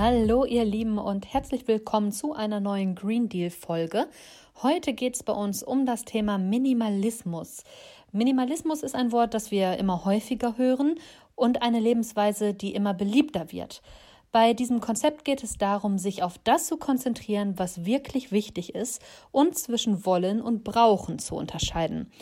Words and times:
Hallo 0.00 0.44
ihr 0.44 0.64
Lieben 0.64 0.96
und 0.96 1.32
herzlich 1.32 1.66
willkommen 1.66 2.12
zu 2.12 2.32
einer 2.32 2.60
neuen 2.60 2.94
Green 2.94 3.28
Deal 3.28 3.50
Folge. 3.50 4.06
Heute 4.62 4.92
geht 4.92 5.16
es 5.16 5.24
bei 5.24 5.32
uns 5.32 5.64
um 5.64 5.86
das 5.86 6.04
Thema 6.04 6.38
Minimalismus. 6.38 7.64
Minimalismus 8.12 8.84
ist 8.84 8.94
ein 8.94 9.10
Wort, 9.10 9.34
das 9.34 9.50
wir 9.50 9.76
immer 9.76 10.04
häufiger 10.04 10.56
hören 10.56 11.00
und 11.34 11.62
eine 11.62 11.80
Lebensweise, 11.80 12.54
die 12.54 12.76
immer 12.76 12.94
beliebter 12.94 13.50
wird. 13.50 13.82
Bei 14.30 14.54
diesem 14.54 14.80
Konzept 14.80 15.24
geht 15.24 15.42
es 15.42 15.58
darum, 15.58 15.98
sich 15.98 16.22
auf 16.22 16.38
das 16.44 16.68
zu 16.68 16.76
konzentrieren, 16.76 17.54
was 17.56 17.84
wirklich 17.84 18.30
wichtig 18.30 18.76
ist 18.76 19.02
und 19.32 19.58
zwischen 19.58 20.06
wollen 20.06 20.40
und 20.40 20.62
brauchen 20.62 21.18
zu 21.18 21.34
unterscheiden. 21.34 22.12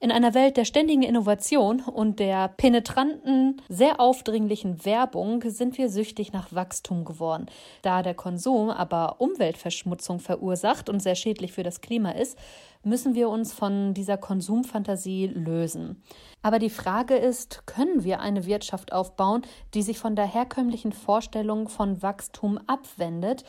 In 0.00 0.12
einer 0.12 0.32
Welt 0.32 0.56
der 0.56 0.64
ständigen 0.64 1.02
Innovation 1.02 1.80
und 1.80 2.20
der 2.20 2.46
penetranten, 2.46 3.60
sehr 3.68 3.98
aufdringlichen 3.98 4.84
Werbung 4.84 5.42
sind 5.50 5.76
wir 5.76 5.88
süchtig 5.88 6.32
nach 6.32 6.52
Wachstum 6.52 7.04
geworden. 7.04 7.46
Da 7.82 8.04
der 8.04 8.14
Konsum 8.14 8.70
aber 8.70 9.20
Umweltverschmutzung 9.20 10.20
verursacht 10.20 10.88
und 10.88 11.00
sehr 11.00 11.16
schädlich 11.16 11.52
für 11.52 11.64
das 11.64 11.80
Klima 11.80 12.12
ist, 12.12 12.38
müssen 12.84 13.16
wir 13.16 13.28
uns 13.28 13.52
von 13.52 13.92
dieser 13.92 14.16
Konsumfantasie 14.16 15.26
lösen. 15.26 16.00
Aber 16.42 16.60
die 16.60 16.70
Frage 16.70 17.16
ist, 17.16 17.66
können 17.66 18.04
wir 18.04 18.20
eine 18.20 18.46
Wirtschaft 18.46 18.92
aufbauen, 18.92 19.42
die 19.74 19.82
sich 19.82 19.98
von 19.98 20.14
der 20.14 20.32
herkömmlichen 20.32 20.92
Vorstellung 20.92 21.68
von 21.68 22.02
Wachstum 22.02 22.60
abwendet 22.68 23.42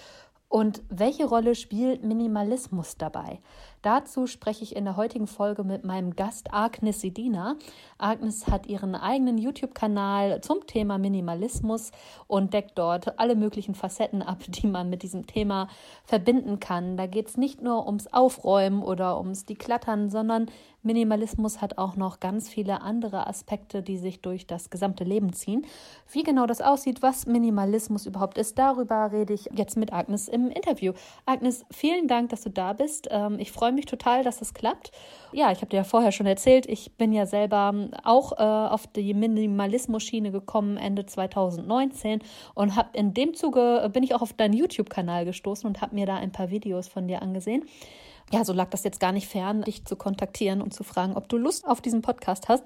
und 0.47 0.81
welche 0.89 1.25
Rolle 1.25 1.53
spielt 1.53 2.03
Minimalismus 2.03 2.97
dabei? 2.97 3.39
Dazu 3.81 4.27
spreche 4.27 4.63
ich 4.63 4.75
in 4.75 4.83
der 4.83 4.97
heutigen 4.97 5.27
Folge 5.27 5.63
mit 5.63 5.85
meinem 5.85 6.15
Gast 6.15 6.53
Agnes 6.53 6.99
Sedina. 6.99 7.55
Agnes 7.97 8.47
hat 8.47 8.67
ihren 8.67 8.93
eigenen 8.93 9.37
YouTube-Kanal 9.37 10.41
zum 10.41 10.67
Thema 10.67 10.97
Minimalismus 10.97 11.91
und 12.27 12.53
deckt 12.53 12.77
dort 12.77 13.17
alle 13.17 13.35
möglichen 13.35 13.75
Facetten 13.75 14.21
ab, 14.21 14.43
die 14.47 14.67
man 14.67 14.89
mit 14.89 15.01
diesem 15.01 15.27
Thema 15.27 15.69
verbinden 16.03 16.59
kann. 16.59 16.97
Da 16.97 17.07
geht 17.07 17.29
es 17.29 17.37
nicht 17.37 17.61
nur 17.61 17.85
ums 17.85 18.07
Aufräumen 18.07 18.83
oder 18.83 19.17
ums 19.17 19.45
Deklattern, 19.45 20.09
sondern 20.09 20.47
Minimalismus 20.81 21.61
hat 21.61 21.77
auch 21.77 21.97
noch 21.97 22.21
ganz 22.21 22.47
viele 22.47 22.81
andere 22.81 23.27
Aspekte, 23.27 23.81
die 23.81 23.97
sich 23.97 24.21
durch 24.21 24.47
das 24.47 24.69
gesamte 24.69 25.03
Leben 25.03 25.33
ziehen. 25.33 25.65
Wie 26.09 26.23
genau 26.23 26.45
das 26.45 26.61
aussieht, 26.61 27.01
was 27.01 27.25
Minimalismus 27.25 28.05
überhaupt 28.05 28.37
ist, 28.37 28.57
darüber 28.57 29.11
rede 29.11 29.33
ich 29.33 29.49
jetzt 29.53 29.75
mit 29.75 29.91
Agnes 29.91 30.29
im 30.29 30.49
Interview. 30.49 30.93
Agnes, 31.25 31.65
vielen 31.69 32.07
Dank, 32.07 32.29
dass 32.29 32.43
du 32.43 32.49
da 32.49 32.73
bist. 32.73 33.09
Ähm, 33.11 33.39
ich 33.39 33.51
freue 33.51 33.68
mich 33.71 33.85
total, 33.85 34.23
dass 34.23 34.41
es 34.41 34.53
klappt. 34.53 34.91
Ja, 35.31 35.51
ich 35.51 35.59
habe 35.59 35.67
dir 35.67 35.77
ja 35.77 35.83
vorher 35.83 36.11
schon 36.11 36.25
erzählt, 36.25 36.65
ich 36.67 36.91
bin 36.97 37.13
ja 37.13 37.25
selber 37.25 37.73
auch 38.03 38.33
äh, 38.33 38.43
auf 38.43 38.87
die 38.87 39.13
Minimalismus-Schiene 39.13 40.31
gekommen 40.31 40.77
Ende 40.77 41.05
2019 41.05 42.21
und 42.55 42.75
habe 42.75 42.89
in 42.93 43.13
dem 43.13 43.33
Zuge 43.33 43.81
äh, 43.83 43.89
bin 43.89 44.03
ich 44.03 44.15
auch 44.15 44.21
auf 44.21 44.33
deinen 44.33 44.53
YouTube-Kanal 44.53 45.25
gestoßen 45.25 45.67
und 45.67 45.81
habe 45.81 45.95
mir 45.95 46.05
da 46.05 46.15
ein 46.15 46.31
paar 46.31 46.49
Videos 46.49 46.87
von 46.87 47.07
dir 47.07 47.21
angesehen 47.21 47.63
ja, 48.31 48.45
so 48.45 48.53
lag 48.53 48.69
das 48.69 48.83
jetzt 48.83 48.99
gar 48.99 49.11
nicht 49.11 49.27
fern, 49.27 49.63
dich 49.63 49.85
zu 49.85 49.95
kontaktieren 49.95 50.61
und 50.61 50.73
zu 50.73 50.83
fragen, 50.83 51.15
ob 51.15 51.29
du 51.29 51.37
Lust 51.37 51.67
auf 51.67 51.81
diesen 51.81 52.01
Podcast 52.01 52.47
hast. 52.47 52.63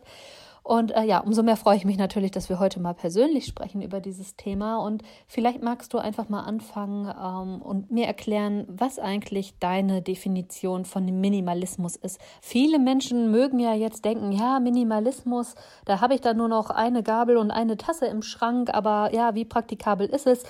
Und 0.63 0.91
äh, 0.91 1.03
ja, 1.03 1.19
umso 1.19 1.43
mehr 1.43 1.57
freue 1.57 1.75
ich 1.75 1.83
mich 1.83 1.97
natürlich, 1.97 2.31
dass 2.31 2.47
wir 2.47 2.57
heute 2.57 2.79
mal 2.79 2.93
persönlich 2.93 3.45
sprechen 3.45 3.81
über 3.81 3.99
dieses 3.99 4.37
Thema. 4.37 4.77
Und 4.77 5.03
vielleicht 5.27 5.61
magst 5.61 5.93
du 5.93 5.97
einfach 5.97 6.29
mal 6.29 6.43
anfangen 6.43 7.05
ähm, 7.07 7.61
und 7.61 7.91
mir 7.91 8.07
erklären, 8.07 8.65
was 8.69 8.97
eigentlich 8.97 9.59
deine 9.59 10.01
Definition 10.01 10.85
von 10.85 11.03
Minimalismus 11.19 11.97
ist. 11.97 12.19
Viele 12.41 12.79
Menschen 12.79 13.29
mögen 13.29 13.59
ja 13.59 13.73
jetzt 13.73 14.05
denken, 14.05 14.31
ja, 14.31 14.61
Minimalismus, 14.61 15.55
da 15.83 15.99
habe 15.99 16.15
ich 16.15 16.21
dann 16.21 16.37
nur 16.37 16.47
noch 16.47 16.69
eine 16.69 17.03
Gabel 17.03 17.35
und 17.35 17.51
eine 17.51 17.75
Tasse 17.75 18.05
im 18.05 18.21
Schrank, 18.21 18.73
aber 18.73 19.13
ja, 19.13 19.35
wie 19.35 19.45
praktikabel 19.45 20.07
ist 20.07 20.27
es? 20.27 20.43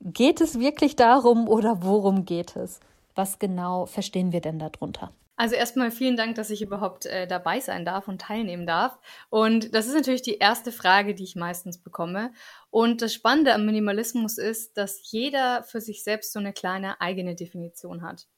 Geht 0.00 0.40
es 0.40 0.58
wirklich 0.58 0.96
darum 0.96 1.46
oder 1.46 1.84
worum 1.84 2.24
geht 2.24 2.56
es? 2.56 2.80
Was 3.14 3.38
genau 3.38 3.86
verstehen 3.86 4.32
wir 4.32 4.40
denn 4.40 4.58
darunter? 4.58 5.12
Also 5.40 5.54
erstmal 5.54 5.90
vielen 5.90 6.18
Dank, 6.18 6.34
dass 6.34 6.50
ich 6.50 6.60
überhaupt 6.60 7.06
äh, 7.06 7.26
dabei 7.26 7.60
sein 7.60 7.86
darf 7.86 8.08
und 8.08 8.20
teilnehmen 8.20 8.66
darf. 8.66 8.98
Und 9.30 9.74
das 9.74 9.86
ist 9.86 9.94
natürlich 9.94 10.20
die 10.20 10.36
erste 10.36 10.70
Frage, 10.70 11.14
die 11.14 11.24
ich 11.24 11.34
meistens 11.34 11.78
bekomme. 11.78 12.34
Und 12.68 13.00
das 13.00 13.14
Spannende 13.14 13.54
am 13.54 13.64
Minimalismus 13.64 14.36
ist, 14.36 14.76
dass 14.76 15.10
jeder 15.10 15.62
für 15.62 15.80
sich 15.80 16.04
selbst 16.04 16.34
so 16.34 16.38
eine 16.40 16.52
kleine 16.52 17.00
eigene 17.00 17.36
Definition 17.36 18.02
hat. 18.02 18.28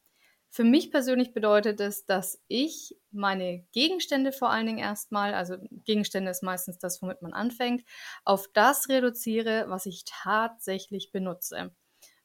Für 0.49 0.63
mich 0.63 0.93
persönlich 0.93 1.35
bedeutet 1.35 1.81
es, 1.81 2.07
dass 2.07 2.41
ich 2.47 2.97
meine 3.11 3.65
Gegenstände 3.73 4.31
vor 4.31 4.51
allen 4.51 4.67
Dingen 4.67 4.79
erstmal, 4.79 5.35
also 5.35 5.57
Gegenstände 5.85 6.31
ist 6.31 6.45
meistens 6.45 6.79
das, 6.79 7.03
womit 7.03 7.21
man 7.21 7.33
anfängt, 7.33 7.83
auf 8.25 8.47
das 8.53 8.89
reduziere, 8.89 9.65
was 9.67 9.87
ich 9.87 10.05
tatsächlich 10.05 11.11
benutze. 11.11 11.75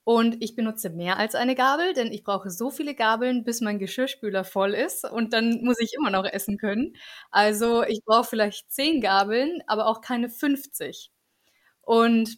Und 0.08 0.42
ich 0.42 0.56
benutze 0.56 0.90
mehr 0.90 1.18
als 1.18 1.36
eine 1.36 1.54
Gabel, 1.54 1.94
denn 1.94 2.14
ich 2.14 2.24
brauche 2.24 2.50
so 2.50 2.70
viele 2.72 2.96
Gabeln, 2.96 3.44
bis 3.44 3.60
mein 3.60 3.78
Geschirrspüler 3.78 4.46
voll 4.46 4.74
ist 4.74 5.04
und 5.04 5.34
dann 5.34 5.60
muss 5.66 5.82
ich 5.82 5.92
immer 6.00 6.10
noch 6.10 6.24
essen 6.24 6.58
können. 6.58 6.94
Also 7.30 7.84
ich 7.84 8.00
brauche 8.06 8.24
vielleicht 8.24 8.72
zehn 8.72 9.02
Gabeln, 9.02 9.62
aber 9.68 9.86
auch 9.88 10.00
keine 10.00 10.30
50. 10.30 11.12
Und 11.82 12.38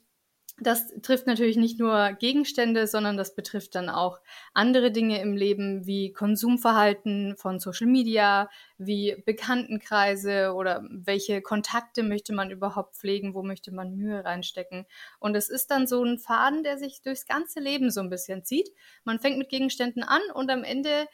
das 0.62 0.94
trifft 1.02 1.28
natürlich 1.28 1.58
nicht 1.58 1.80
nur 1.80 2.14
Gegenstände, 2.14 2.88
sondern 2.88 3.18
das 3.18 3.36
betrifft 3.36 3.76
dann 3.76 3.90
auch 3.90 4.20
andere 4.54 4.92
Dinge 4.92 5.22
im 5.22 5.36
Leben 5.36 5.86
wie 5.86 6.12
Konsumverhalten 6.12 7.36
von 7.38 7.60
Social 7.60 7.88
Media, 7.88 8.50
wie 8.78 9.22
Bekanntenkreise 9.26 10.54
oder 10.54 10.84
welche 10.90 11.42
Kontakte 11.42 12.04
möchte 12.04 12.34
man 12.34 12.52
überhaupt 12.52 12.96
pflegen, 12.96 13.34
wo 13.34 13.44
möchte 13.44 13.74
man 13.74 13.96
Mühe 13.96 14.24
reinstecken. 14.24 14.86
Und 15.20 15.36
es 15.36 15.50
ist 15.50 15.72
dann 15.72 15.88
so 15.88 16.04
ein 16.04 16.18
Faden, 16.18 16.64
der 16.64 16.78
sich 16.78 17.02
durchs 17.02 17.26
ganze 17.26 17.60
Leben 17.60 17.92
so 17.92 18.02
ein 18.02 18.10
bisschen 18.10 18.44
zieht. 18.44 18.70
Man 19.04 19.20
fängt 19.20 19.38
mit 19.38 19.50
Gegenständen 19.50 20.04
an 20.04 20.22
und 20.34 20.50
am 20.50 20.64
Ende 20.64 21.08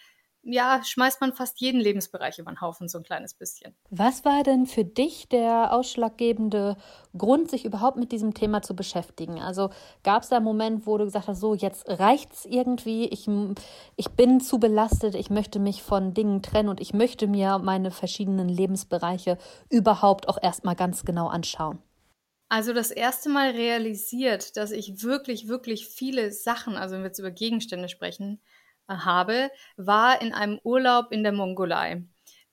ja, 0.45 0.81
schmeißt 0.83 1.21
man 1.21 1.33
fast 1.33 1.59
jeden 1.59 1.81
Lebensbereich 1.81 2.37
über 2.37 2.51
den 2.51 2.61
Haufen, 2.61 2.87
so 2.87 2.99
ein 2.99 3.03
kleines 3.03 3.33
bisschen. 3.33 3.75
Was 3.89 4.23
war 4.25 4.43
denn 4.43 4.67
für 4.67 4.85
dich 4.85 5.27
der 5.27 5.73
ausschlaggebende 5.73 6.77
Grund, 7.17 7.49
sich 7.49 7.65
überhaupt 7.65 7.97
mit 7.97 8.11
diesem 8.11 8.35
Thema 8.35 8.61
zu 8.61 8.75
beschäftigen? 8.75 9.41
Also 9.41 9.71
gab 10.03 10.21
es 10.21 10.29
da 10.29 10.37
einen 10.37 10.45
Moment, 10.45 10.85
wo 10.85 10.97
du 10.97 11.05
gesagt 11.05 11.27
hast, 11.27 11.39
so 11.39 11.55
jetzt 11.55 11.89
reicht's 11.89 12.45
irgendwie, 12.45 13.07
ich, 13.07 13.27
ich 13.95 14.09
bin 14.11 14.39
zu 14.39 14.59
belastet, 14.59 15.15
ich 15.15 15.31
möchte 15.31 15.59
mich 15.59 15.81
von 15.81 16.13
Dingen 16.13 16.43
trennen 16.43 16.69
und 16.69 16.79
ich 16.79 16.93
möchte 16.93 17.27
mir 17.27 17.57
meine 17.57 17.89
verschiedenen 17.89 18.47
Lebensbereiche 18.47 19.39
überhaupt 19.69 20.29
auch 20.29 20.37
erstmal 20.41 20.75
ganz 20.75 21.05
genau 21.05 21.27
anschauen? 21.27 21.79
Also 22.49 22.73
das 22.73 22.91
erste 22.91 23.29
Mal 23.29 23.51
realisiert, 23.51 24.55
dass 24.55 24.69
ich 24.69 25.01
wirklich, 25.01 25.47
wirklich 25.47 25.87
viele 25.87 26.31
Sachen, 26.31 26.75
also 26.75 26.93
wenn 26.93 27.01
wir 27.01 27.07
jetzt 27.07 27.19
über 27.19 27.31
Gegenstände 27.31 27.89
sprechen, 27.89 28.39
habe, 28.87 29.49
war 29.77 30.21
in 30.21 30.33
einem 30.33 30.59
Urlaub 30.63 31.11
in 31.11 31.23
der 31.23 31.31
Mongolei. 31.31 32.03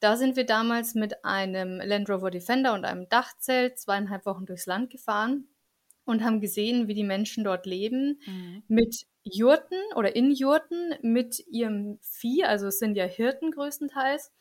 Da 0.01 0.17
sind 0.17 0.35
wir 0.37 0.45
damals 0.45 0.95
mit 0.95 1.25
einem 1.25 1.79
Land 1.79 2.11
Rover 2.11 2.31
Defender 2.31 2.75
und 2.75 2.85
einem 2.85 3.09
Dachzelt 3.09 3.79
zweieinhalb 3.79 4.27
Wochen 4.27 4.47
durchs 4.47 4.67
Land 4.67 4.91
gefahren 4.91 5.47
und 6.05 6.25
haben 6.25 6.41
gesehen, 6.41 6.89
wie 6.89 6.95
die 6.95 7.05
Menschen 7.05 7.45
dort 7.45 7.67
leben 7.67 8.21
mhm. 8.27 8.63
mit 8.67 9.07
Jurten 9.23 9.79
oder 9.95 10.17
in 10.17 10.33
Jurten 10.33 10.95
mit 11.03 11.39
ihrem 11.47 11.99
Vieh, 12.03 12.45
also 12.45 12.67
es 12.67 12.79
sind 12.79 12.97
ja 12.97 13.05
Hirten 13.05 13.53
größtenteils 13.53 14.33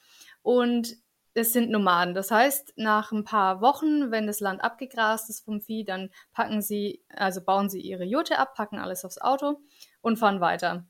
und 0.42 0.98
es 1.34 1.54
sind 1.54 1.70
Nomaden. 1.70 2.14
Das 2.14 2.32
heißt, 2.32 2.74
nach 2.76 3.12
ein 3.12 3.24
paar 3.24 3.62
Wochen, 3.62 4.12
wenn 4.12 4.28
das 4.28 4.40
Land 4.40 4.64
abgegrast 4.64 5.30
ist 5.30 5.46
vom 5.46 5.62
Vieh, 5.62 5.86
dann 5.86 6.10
packen 6.34 6.62
sie, 6.62 7.04
also 7.10 7.42
bauen 7.42 7.70
sie 7.70 7.80
ihre 7.80 8.04
Jurte 8.04 8.38
ab, 8.38 8.56
packen 8.56 8.80
alles 8.80 9.06
aufs 9.06 9.20
Auto 9.20 9.60
und 10.02 10.18
fahren 10.18 10.42
weiter. 10.42 10.88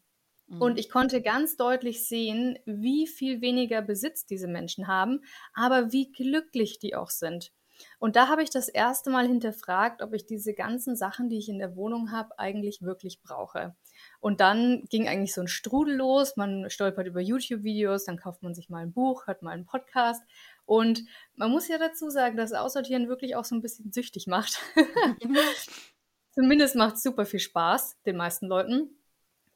Und 0.60 0.74
mhm. 0.74 0.78
ich 0.78 0.90
konnte 0.90 1.22
ganz 1.22 1.56
deutlich 1.56 2.08
sehen, 2.08 2.60
wie 2.66 3.08
viel 3.08 3.42
weniger 3.42 3.82
Besitz 3.82 4.26
diese 4.26 4.48
Menschen 4.48 4.88
haben, 4.88 5.22
aber 5.54 5.92
wie 5.92 6.12
glücklich 6.12 6.80
die 6.80 6.96
auch 6.96 7.10
sind. 7.10 7.52
Und 8.00 8.16
da 8.16 8.28
habe 8.28 8.44
ich 8.44 8.50
das 8.50 8.68
erste 8.68 9.10
Mal 9.10 9.28
hinterfragt, 9.28 10.02
ob 10.02 10.14
ich 10.14 10.26
diese 10.26 10.54
ganzen 10.54 10.96
Sachen, 10.96 11.30
die 11.30 11.38
ich 11.38 11.50
in 11.50 11.60
der 11.60 11.76
Wohnung 11.76 12.12
habe, 12.12 12.38
eigentlich 12.38 12.82
wirklich 12.82 13.22
brauche. 13.22 13.76
Und 14.20 14.40
dann 14.40 14.86
ging 14.90 15.08
eigentlich 15.08 15.34
so 15.34 15.42
ein 15.42 15.48
Strudel 15.48 15.96
los. 15.96 16.36
Man 16.36 16.70
stolpert 16.70 17.08
über 17.08 17.22
YouTube-Videos, 17.22 18.06
dann 18.06 18.18
kauft 18.18 18.44
man 18.44 18.54
sich 18.54 18.70
mal 18.70 18.84
ein 18.84 18.94
Buch, 18.94 19.28
hört 19.28 19.42
mal 19.42 19.52
einen 19.52 19.66
Podcast. 19.66 20.22
Und 20.66 21.04
man 21.36 21.52
muss 21.52 21.68
ja 21.68 21.78
dazu 21.78 22.10
sagen, 22.10 22.38
dass 22.38 22.54
Aussortieren 22.54 23.10
wirklich 23.10 23.36
auch 23.36 23.46
so 23.46 23.56
ein 23.56 23.62
bisschen 23.62 23.92
süchtig 23.92 24.28
macht. 24.28 24.60
Zumindest 26.32 26.76
macht 26.76 26.96
es 26.96 27.04
super 27.04 27.26
viel 27.26 27.40
Spaß, 27.40 27.98
den 28.06 28.18
meisten 28.18 28.48
Leuten. 28.48 29.01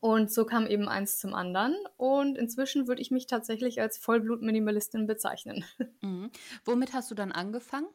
Und 0.05 0.31
so 0.31 0.45
kam 0.45 0.67
eben 0.67 0.87
eins 0.87 1.17
zum 1.17 1.33
anderen. 1.33 1.75
Und 1.97 2.37
inzwischen 2.37 2.87
würde 2.87 3.01
ich 3.01 3.09
mich 3.09 3.25
tatsächlich 3.25 3.81
als 3.81 3.97
Vollblut-Minimalistin 3.97 5.07
bezeichnen. 5.07 5.65
Mhm. 6.01 6.29
Womit 6.65 6.93
hast 6.93 7.09
du 7.09 7.15
dann 7.15 7.31
angefangen? 7.31 7.87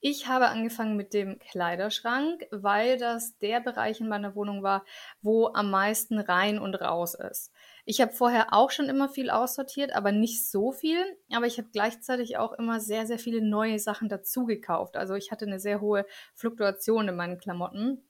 Ich 0.00 0.26
habe 0.26 0.48
angefangen 0.48 0.96
mit 0.96 1.14
dem 1.14 1.38
Kleiderschrank, 1.38 2.48
weil 2.50 2.98
das 2.98 3.38
der 3.38 3.60
Bereich 3.60 4.00
in 4.00 4.08
meiner 4.08 4.34
Wohnung 4.34 4.64
war, 4.64 4.84
wo 5.20 5.46
am 5.54 5.70
meisten 5.70 6.18
rein 6.18 6.58
und 6.58 6.74
raus 6.74 7.14
ist. 7.14 7.52
Ich 7.84 8.00
habe 8.00 8.12
vorher 8.12 8.52
auch 8.52 8.72
schon 8.72 8.88
immer 8.88 9.08
viel 9.08 9.30
aussortiert, 9.30 9.94
aber 9.94 10.10
nicht 10.10 10.50
so 10.50 10.72
viel. 10.72 11.04
Aber 11.32 11.46
ich 11.46 11.58
habe 11.58 11.68
gleichzeitig 11.72 12.38
auch 12.38 12.54
immer 12.54 12.80
sehr, 12.80 13.06
sehr 13.06 13.20
viele 13.20 13.40
neue 13.40 13.78
Sachen 13.78 14.08
dazu 14.08 14.46
gekauft. 14.46 14.96
Also 14.96 15.14
ich 15.14 15.30
hatte 15.30 15.46
eine 15.46 15.60
sehr 15.60 15.80
hohe 15.80 16.04
Fluktuation 16.34 17.06
in 17.06 17.14
meinen 17.14 17.38
Klamotten. 17.38 18.02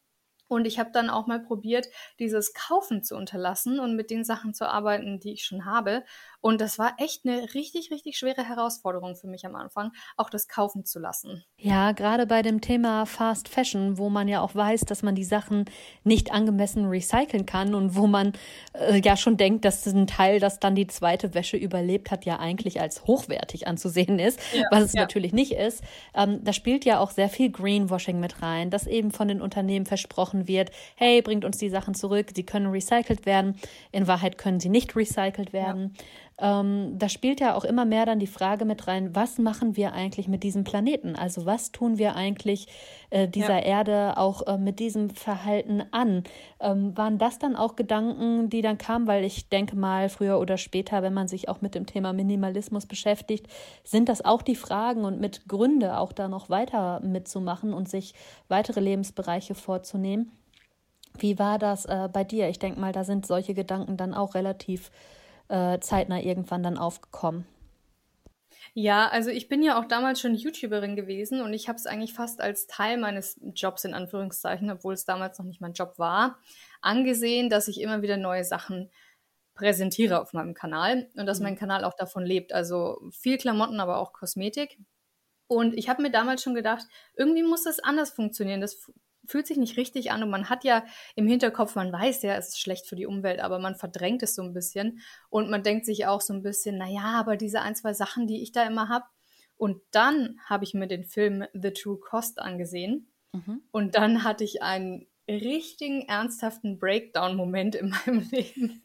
Und 0.53 0.67
ich 0.67 0.79
habe 0.79 0.91
dann 0.93 1.09
auch 1.09 1.27
mal 1.27 1.41
probiert, 1.41 1.89
dieses 2.19 2.53
Kaufen 2.53 3.03
zu 3.03 3.17
unterlassen 3.17 3.81
und 3.81 3.97
mit 3.97 4.11
den 4.11 4.23
Sachen 4.23 4.53
zu 4.53 4.69
arbeiten, 4.69 5.19
die 5.19 5.33
ich 5.33 5.45
schon 5.45 5.65
habe. 5.65 6.05
Und 6.43 6.61
das 6.61 6.79
war 6.79 6.95
echt 6.99 7.25
eine 7.25 7.55
richtig, 7.55 7.91
richtig 7.91 8.19
schwere 8.19 8.47
Herausforderung 8.47 9.17
für 9.17 9.29
mich 9.29 9.47
am 9.47 9.55
Anfang, 9.55 9.93
auch 10.17 10.29
das 10.29 10.49
kaufen 10.49 10.85
zu 10.85 10.99
lassen. 10.99 11.43
Ja, 11.57 11.93
gerade 11.93 12.27
bei 12.27 12.43
dem 12.43 12.61
Thema 12.61 13.07
Fast 13.07 13.49
Fashion, 13.49 13.97
wo 13.97 14.11
man 14.11 14.29
ja 14.29 14.41
auch 14.41 14.55
weiß, 14.55 14.81
dass 14.83 15.03
man 15.03 15.15
die 15.15 15.25
Sachen 15.25 15.65
nicht 16.05 16.33
angemessen 16.33 16.85
recyceln 16.87 17.47
kann 17.47 17.75
und 17.75 17.97
wo 17.97 18.07
man 18.07 18.33
äh, 18.75 19.01
ja 19.01 19.17
schon 19.17 19.39
denkt, 19.39 19.65
dass 19.65 19.87
ein 19.87 20.07
Teil, 20.07 20.39
das 20.39 20.59
dann 20.59 20.75
die 20.75 20.89
zweite 20.89 21.33
Wäsche 21.33 21.57
überlebt 21.57 22.11
hat, 22.11 22.27
ja 22.27 22.41
eigentlich 22.41 22.81
als 22.81 23.05
hochwertig 23.05 23.69
anzusehen 23.69 24.19
ist, 24.19 24.39
ja, 24.53 24.65
was 24.71 24.83
es 24.83 24.93
ja. 24.93 25.01
natürlich 25.01 25.33
nicht 25.33 25.53
ist. 25.53 25.83
Ähm, 26.15 26.45
da 26.45 26.53
spielt 26.53 26.85
ja 26.85 26.99
auch 26.99 27.13
sehr 27.13 27.31
viel 27.31 27.51
Greenwashing 27.51 28.21
mit 28.21 28.43
rein, 28.43 28.69
dass 28.69 28.87
eben 28.87 29.13
von 29.13 29.29
den 29.29 29.41
Unternehmen 29.41 29.87
versprochen 29.87 30.42
wird, 30.49 30.71
hey, 30.97 31.23
bringt 31.23 31.45
uns 31.45 31.59
die 31.59 31.71
Sachen 31.71 31.95
zurück, 31.95 32.29
sie 32.35 32.45
können 32.45 32.67
recycelt 32.71 33.27
werden. 33.27 33.57
In 33.91 34.07
Wahrheit 34.07 34.39
können 34.39 34.61
sie 34.61 34.69
nicht 34.69 34.95
recycelt 34.97 35.53
werden. 35.53 35.95
Ja 35.97 36.05
ähm, 36.43 36.99
da 36.99 37.09
spielt 37.09 37.41
ja 37.41 37.55
auch 37.55 37.63
immer 37.63 37.85
mehr 37.85 38.05
dann 38.05 38.19
die 38.19 38.27
Frage 38.27 38.65
mit 38.65 38.89
rein, 38.89 39.15
was 39.15 39.39
machen 39.39 39.77
wir 39.77 39.93
eigentlich 39.93 40.27
mit 40.27 40.43
diesem 40.43 40.65
Planeten? 40.65 41.15
Also 41.15 41.47
was 41.47 41.71
tun 41.71 41.99
wir 41.99 42.17
eigentlich 42.17 42.67
äh, 43.11 43.29
dieser 43.29 43.61
ja. 43.61 43.79
Erde 43.79 44.17
auch 44.17 44.45
äh, 44.49 44.59
mit 44.59 44.81
diesem 44.81 45.11
Verhalten 45.11 45.85
an? 45.93 46.25
Ähm, 46.59 46.97
waren 46.97 47.19
das 47.19 47.39
dann 47.39 47.55
auch 47.55 47.77
Gedanken, 47.77 48.51
die 48.51 48.61
dann 48.61 48.77
kamen? 48.77 49.07
Weil 49.07 49.23
ich 49.23 49.51
denke 49.51 49.77
mal, 49.77 50.09
früher 50.09 50.41
oder 50.41 50.57
später, 50.57 51.01
wenn 51.03 51.15
man 51.15 51.29
sich 51.29 51.49
auch 51.49 51.61
mit 51.61 51.77
dem 51.77 51.87
Thema 51.87 52.13
Minimalismus 52.13 52.87
beschäftigt, 52.87 53.47
sind 53.85 54.09
das 54.09 54.25
auch 54.25 54.43
die 54.43 54.57
Fragen 54.57 55.05
und 55.05 55.21
mit 55.21 55.47
Gründe 55.47 55.97
auch 55.97 56.13
da 56.13 56.27
noch 56.27 56.51
weiter 56.51 56.99
mitzumachen 57.05 57.73
und 57.73 57.89
sich 57.89 58.15
weitere 58.49 58.81
Lebensbereiche 58.81 59.55
vorzunehmen. 59.55 60.33
Wie 61.17 61.39
war 61.39 61.61
das 61.61 61.85
äh, 61.85 62.09
bei 62.13 62.25
dir? 62.25 62.49
Ich 62.49 62.59
denke 62.59 62.81
mal, 62.81 62.93
da 62.93 63.05
sind 63.05 63.27
solche 63.27 63.55
Gedanken 63.55 63.97
dann 63.97 64.13
auch 64.13 64.35
relativ 64.35 64.91
äh, 65.53 65.79
zeitnah 65.81 66.21
irgendwann 66.21 66.63
dann 66.63 66.79
aufgekommen? 66.79 67.47
Ja, 68.75 69.09
also 69.09 69.29
ich 69.29 69.49
bin 69.49 69.63
ja 69.63 69.79
auch 69.79 69.85
damals 69.85 70.21
schon 70.21 70.35
YouTuberin 70.35 70.97
gewesen 70.97 71.43
und 71.43 71.53
ich 71.53 71.69
habe 71.69 71.77
es 71.77 71.87
eigentlich 71.87 72.15
fast 72.15 72.41
als 72.41 72.67
Teil 72.67 72.97
meines 72.97 73.39
Jobs 73.55 73.85
in 73.85 73.93
Anführungszeichen, 73.93 74.71
obwohl 74.71 74.95
es 74.95 75.05
damals 75.05 75.39
noch 75.39 75.45
nicht 75.45 75.61
mein 75.61 75.75
Job 75.75 75.99
war, 75.99 76.39
angesehen, 76.81 77.51
dass 77.51 77.69
ich 77.69 77.83
immer 77.83 78.01
wieder 78.01 78.17
neue 78.17 78.45
Sachen 78.45 78.91
präsentiere 79.55 80.21
auf 80.21 80.33
meinem 80.33 80.55
Kanal 80.55 81.11
und 81.17 81.27
dass 81.27 81.39
mhm. 81.39 81.45
mein 81.45 81.57
Kanal 81.57 81.85
auch 81.85 81.95
davon 81.95 82.25
lebt. 82.25 82.55
Also 82.55 82.99
viel 83.13 83.37
Klamotten, 83.37 83.79
aber 83.79 83.99
auch 83.99 84.15
Kosmetik. 84.15 84.79
Und 85.49 85.75
ich 85.75 85.91
habe 85.91 86.01
mir 86.01 86.11
damals 86.11 86.43
schon 86.43 86.55
gedacht, 86.55 86.87
irgendwie 87.15 87.43
muss 87.43 87.65
das 87.65 87.79
anders 87.79 88.11
funktionieren. 88.11 88.63
Das 88.63 88.91
fühlt 89.27 89.47
sich 89.47 89.57
nicht 89.57 89.77
richtig 89.77 90.11
an 90.11 90.23
und 90.23 90.31
man 90.31 90.49
hat 90.49 90.65
ja 90.65 90.85
im 91.15 91.27
Hinterkopf, 91.27 91.75
man 91.75 91.93
weiß 91.93 92.23
ja, 92.23 92.35
es 92.35 92.49
ist 92.49 92.61
schlecht 92.61 92.87
für 92.87 92.97
die 92.97 93.07
Umwelt, 93.07 93.41
aber 93.41 93.59
man 93.59 93.77
verdrängt 93.77 94.23
es 94.23 94.35
so 94.35 94.43
ein 94.43 94.53
bisschen 94.53 95.01
und 95.31 95.51
man 95.51 95.63
denkt 95.63 95.87
sich 95.87 96.07
auch 96.07 96.21
so 96.21 96.33
ein 96.33 96.43
bisschen, 96.43 96.79
naja, 96.79 97.15
aber 97.19 97.37
diese 97.37 97.61
ein, 97.61 97.75
zwei 97.75 97.93
Sachen, 97.93 98.27
die 98.27 98.43
ich 98.43 98.53
da 98.53 98.67
immer 98.67 98.89
habe. 98.89 99.05
Und 99.57 99.81
dann 99.93 100.41
habe 100.47 100.65
ich 100.65 100.75
mir 100.75 100.89
den 100.89 101.05
Film 101.05 101.45
The 101.53 101.71
True 101.71 101.99
Cost 101.99 102.41
angesehen 102.41 103.13
mhm. 103.33 103.63
und 103.71 103.95
dann 103.95 104.25
hatte 104.25 104.43
ich 104.43 104.63
einen 104.63 105.07
richtigen 105.29 106.03
ernsthaften 106.03 106.79
Breakdown-Moment 106.79 107.75
in 107.75 107.91
meinem 107.91 108.21
Leben. 108.31 108.83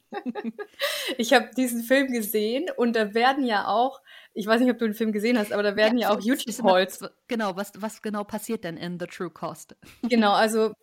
ich 1.18 1.34
habe 1.34 1.50
diesen 1.56 1.84
Film 1.84 2.12
gesehen 2.12 2.68
und 2.76 2.96
da 2.96 3.14
werden 3.14 3.46
ja 3.46 3.68
auch 3.68 4.02
ich 4.38 4.46
weiß 4.46 4.62
nicht, 4.62 4.70
ob 4.70 4.78
du 4.78 4.86
den 4.86 4.94
Film 4.94 5.12
gesehen 5.12 5.38
hast, 5.40 5.52
aber 5.52 5.64
da 5.64 5.76
werden 5.76 5.98
ja, 5.98 6.10
ja 6.10 6.16
auch 6.16 6.22
YouTube-Holz. 6.22 7.04
Genau, 7.28 7.56
was, 7.56 7.72
was 7.76 8.04
genau 8.04 8.24
passiert 8.24 8.64
denn 8.64 8.78
in 8.78 9.00
The 9.00 9.08
True 9.08 9.32
Cost? 9.32 9.76
Genau, 10.04 10.32
also 10.34 10.74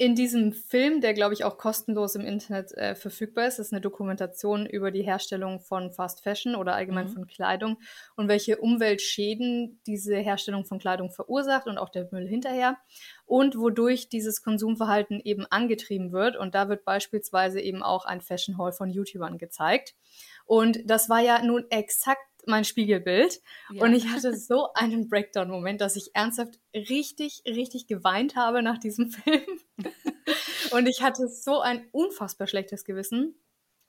in 0.00 0.14
diesem 0.14 0.54
Film, 0.54 1.02
der 1.02 1.12
glaube 1.12 1.34
ich 1.34 1.44
auch 1.44 1.58
kostenlos 1.58 2.14
im 2.14 2.24
Internet 2.24 2.72
äh, 2.72 2.94
verfügbar 2.94 3.46
ist, 3.46 3.58
ist 3.58 3.70
eine 3.70 3.82
Dokumentation 3.82 4.64
über 4.64 4.90
die 4.90 5.02
Herstellung 5.02 5.60
von 5.60 5.92
Fast 5.92 6.22
Fashion 6.22 6.54
oder 6.54 6.74
allgemein 6.74 7.08
mhm. 7.08 7.12
von 7.12 7.26
Kleidung 7.26 7.76
und 8.16 8.26
welche 8.26 8.56
Umweltschäden 8.56 9.78
diese 9.86 10.16
Herstellung 10.16 10.64
von 10.64 10.78
Kleidung 10.78 11.10
verursacht 11.10 11.66
und 11.66 11.76
auch 11.76 11.90
der 11.90 12.08
Müll 12.12 12.26
hinterher 12.26 12.78
und 13.26 13.58
wodurch 13.58 14.08
dieses 14.08 14.42
Konsumverhalten 14.42 15.20
eben 15.22 15.44
angetrieben 15.44 16.12
wird. 16.12 16.34
Und 16.34 16.54
da 16.54 16.70
wird 16.70 16.86
beispielsweise 16.86 17.60
eben 17.60 17.82
auch 17.82 18.06
ein 18.06 18.22
Fashion 18.22 18.56
Hall 18.56 18.72
von 18.72 18.88
YouTubern 18.88 19.36
gezeigt. 19.36 19.96
Und 20.46 20.78
das 20.86 21.10
war 21.10 21.20
ja 21.20 21.42
nun 21.42 21.66
exakt 21.68 22.22
mein 22.46 22.64
Spiegelbild. 22.64 23.40
Ja. 23.72 23.84
Und 23.84 23.94
ich 23.94 24.08
hatte 24.08 24.36
so 24.36 24.72
einen 24.74 25.08
Breakdown-Moment, 25.08 25.80
dass 25.80 25.96
ich 25.96 26.10
ernsthaft 26.14 26.58
richtig, 26.74 27.42
richtig 27.46 27.86
geweint 27.86 28.36
habe 28.36 28.62
nach 28.62 28.78
diesem 28.78 29.10
Film. 29.10 29.60
Und 30.72 30.86
ich 30.86 31.02
hatte 31.02 31.28
so 31.28 31.60
ein 31.60 31.88
unfassbar 31.92 32.46
schlechtes 32.46 32.84
Gewissen. 32.84 33.34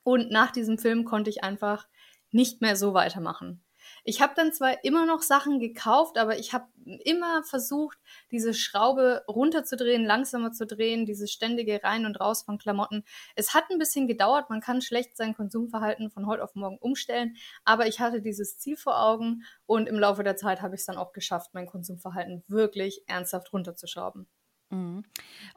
Und 0.04 0.30
nach 0.30 0.50
diesem 0.50 0.78
Film 0.78 1.04
konnte 1.04 1.30
ich 1.30 1.44
einfach 1.44 1.86
nicht 2.30 2.60
mehr 2.60 2.76
so 2.76 2.94
weitermachen. 2.94 3.62
Ich 4.04 4.20
habe 4.20 4.32
dann 4.36 4.52
zwar 4.52 4.84
immer 4.84 5.06
noch 5.06 5.22
Sachen 5.22 5.60
gekauft, 5.60 6.18
aber 6.18 6.38
ich 6.38 6.52
habe 6.52 6.66
immer 7.04 7.42
versucht, 7.44 7.98
diese 8.30 8.54
Schraube 8.54 9.24
runterzudrehen, 9.28 10.04
langsamer 10.04 10.52
zu 10.52 10.66
drehen, 10.66 11.06
dieses 11.06 11.30
ständige 11.30 11.82
Rein 11.82 12.06
und 12.06 12.20
Raus 12.20 12.42
von 12.42 12.58
Klamotten. 12.58 13.04
Es 13.34 13.54
hat 13.54 13.64
ein 13.70 13.78
bisschen 13.78 14.08
gedauert, 14.08 14.50
man 14.50 14.60
kann 14.60 14.82
schlecht 14.82 15.16
sein 15.16 15.34
Konsumverhalten 15.34 16.10
von 16.10 16.26
heute 16.26 16.42
auf 16.42 16.54
morgen 16.54 16.78
umstellen, 16.78 17.36
aber 17.64 17.86
ich 17.86 18.00
hatte 18.00 18.22
dieses 18.22 18.58
Ziel 18.58 18.76
vor 18.76 19.00
Augen 19.00 19.44
und 19.66 19.88
im 19.88 19.98
Laufe 19.98 20.24
der 20.24 20.36
Zeit 20.36 20.62
habe 20.62 20.74
ich 20.74 20.80
es 20.80 20.86
dann 20.86 20.96
auch 20.96 21.12
geschafft, 21.12 21.50
mein 21.54 21.66
Konsumverhalten 21.66 22.42
wirklich 22.48 23.02
ernsthaft 23.06 23.52
runterzuschrauben. 23.52 24.28
Mhm. 24.72 25.04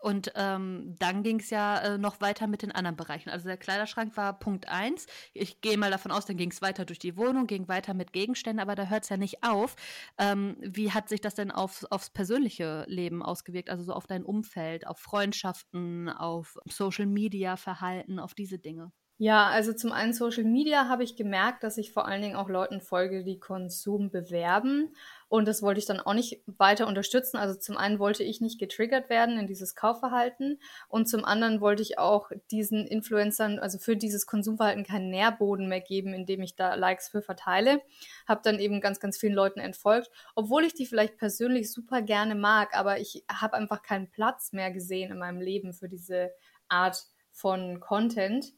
Und 0.01 0.33
ähm, 0.35 0.95
dann 1.00 1.23
ging 1.23 1.39
es 1.39 1.50
ja 1.50 1.79
äh, 1.79 1.97
noch 1.97 2.19
weiter 2.19 2.47
mit 2.47 2.62
den 2.62 2.73
anderen 2.73 2.97
Bereichen. 2.97 3.29
Also 3.29 3.47
der 3.47 3.56
Kleiderschrank 3.56 4.17
war 4.17 4.38
Punkt 4.38 4.67
1. 4.67 5.07
Ich 5.33 5.62
gehe 5.62 5.77
mal 5.77 5.89
davon 5.89 6.12
aus, 6.12 6.25
dann 6.25 6.35
ging 6.35 6.51
es 6.51 6.62
weiter 6.62 6.83
durch 6.83 7.00
die 7.00 7.15
Wohnung, 7.15 7.47
ging 7.47 7.69
weiter 7.69 7.94
mit 7.94 8.12
Gegenständen, 8.12 8.59
aber 8.59 8.75
da 8.75 8.88
hört 8.88 9.03
es 9.03 9.09
ja 9.09 9.15
nicht 9.15 9.41
auf. 9.41 9.77
Ähm, 10.17 10.57
wie 10.59 10.91
hat 10.91 11.07
sich 11.07 11.21
das 11.21 11.33
denn 11.33 11.50
auf, 11.50 11.85
aufs 11.89 12.09
persönliche 12.09 12.83
Leben 12.88 13.23
ausgewirkt? 13.23 13.69
Also 13.69 13.83
so 13.83 13.94
auf 13.94 14.06
dein 14.06 14.25
Umfeld, 14.25 14.85
auf 14.85 15.00
Freundschaften, 15.00 16.09
auf 16.09 16.57
Social 16.69 17.06
Media 17.06 17.56
Verhalten, 17.56 18.19
auf 18.19 18.33
diese 18.33 18.59
Dinge? 18.59 18.91
Ja, 19.17 19.47
also 19.47 19.71
zum 19.71 19.94
einen 19.94 20.12
Social 20.12 20.44
Media 20.44 20.89
habe 20.89 21.06
ich 21.06 21.15
gemerkt, 21.15 21.63
dass 21.63 21.77
ich 21.77 21.94
vor 21.94 22.06
allen 22.06 22.21
Dingen 22.21 22.35
auch 22.35 22.50
Leuten 22.50 22.81
folge, 22.81 23.23
die 23.23 23.39
Konsum 23.39 24.12
bewerben. 24.12 24.94
Und 25.36 25.50
das 25.50 25.62
wollte 25.62 25.80
ich 25.80 25.86
dann 25.86 26.00
auch 26.00 26.14
nicht 26.14 26.42
weiter 26.46 26.88
unterstützen. 26.88 27.36
Also 27.36 27.60
zum 27.60 27.76
einen 27.76 28.00
wollte 28.00 28.24
ich 28.24 28.40
nicht 28.40 28.58
getriggert 28.58 29.10
werden 29.10 29.38
in 29.38 29.48
dieses 29.48 29.75
Kaufverhalten 29.75 30.62
und 30.88 31.10
zum 31.10 31.25
anderen 31.25 31.60
wollte 31.60 31.82
ich 31.82 32.00
auch 32.00 32.32
diesen 32.51 32.88
Influencern, 32.88 33.60
also 33.60 33.77
für 33.77 33.98
dieses 33.98 34.27
Konsumverhalten 34.27 34.86
keinen 34.86 35.10
Nährboden 35.10 35.68
mehr 35.68 35.82
geben, 35.82 36.13
indem 36.13 36.42
ich 36.42 36.56
da 36.56 36.75
Likes 36.75 37.10
für 37.10 37.22
verteile. 37.22 37.82
Habe 38.25 38.39
dann 38.46 38.60
eben 38.60 38.80
ganz, 38.80 39.01
ganz 39.01 39.18
vielen 39.18 39.34
Leuten 39.34 39.60
entfolgt, 39.60 40.10
obwohl 40.36 40.63
ich 40.63 40.74
die 40.74 40.86
vielleicht 40.86 41.18
persönlich 41.18 41.70
super 41.70 42.01
gerne 42.01 42.36
mag, 42.36 42.74
aber 42.74 43.01
ich 43.01 43.25
habe 43.30 43.56
einfach 43.56 43.82
keinen 43.82 44.10
Platz 44.10 44.54
mehr 44.54 44.72
gesehen 44.72 45.12
in 45.12 45.18
meinem 45.18 45.42
Leben 45.42 45.74
für 45.74 45.89
diese 45.89 46.32
Art 46.70 47.04
von 47.34 47.82
Content. 47.82 48.54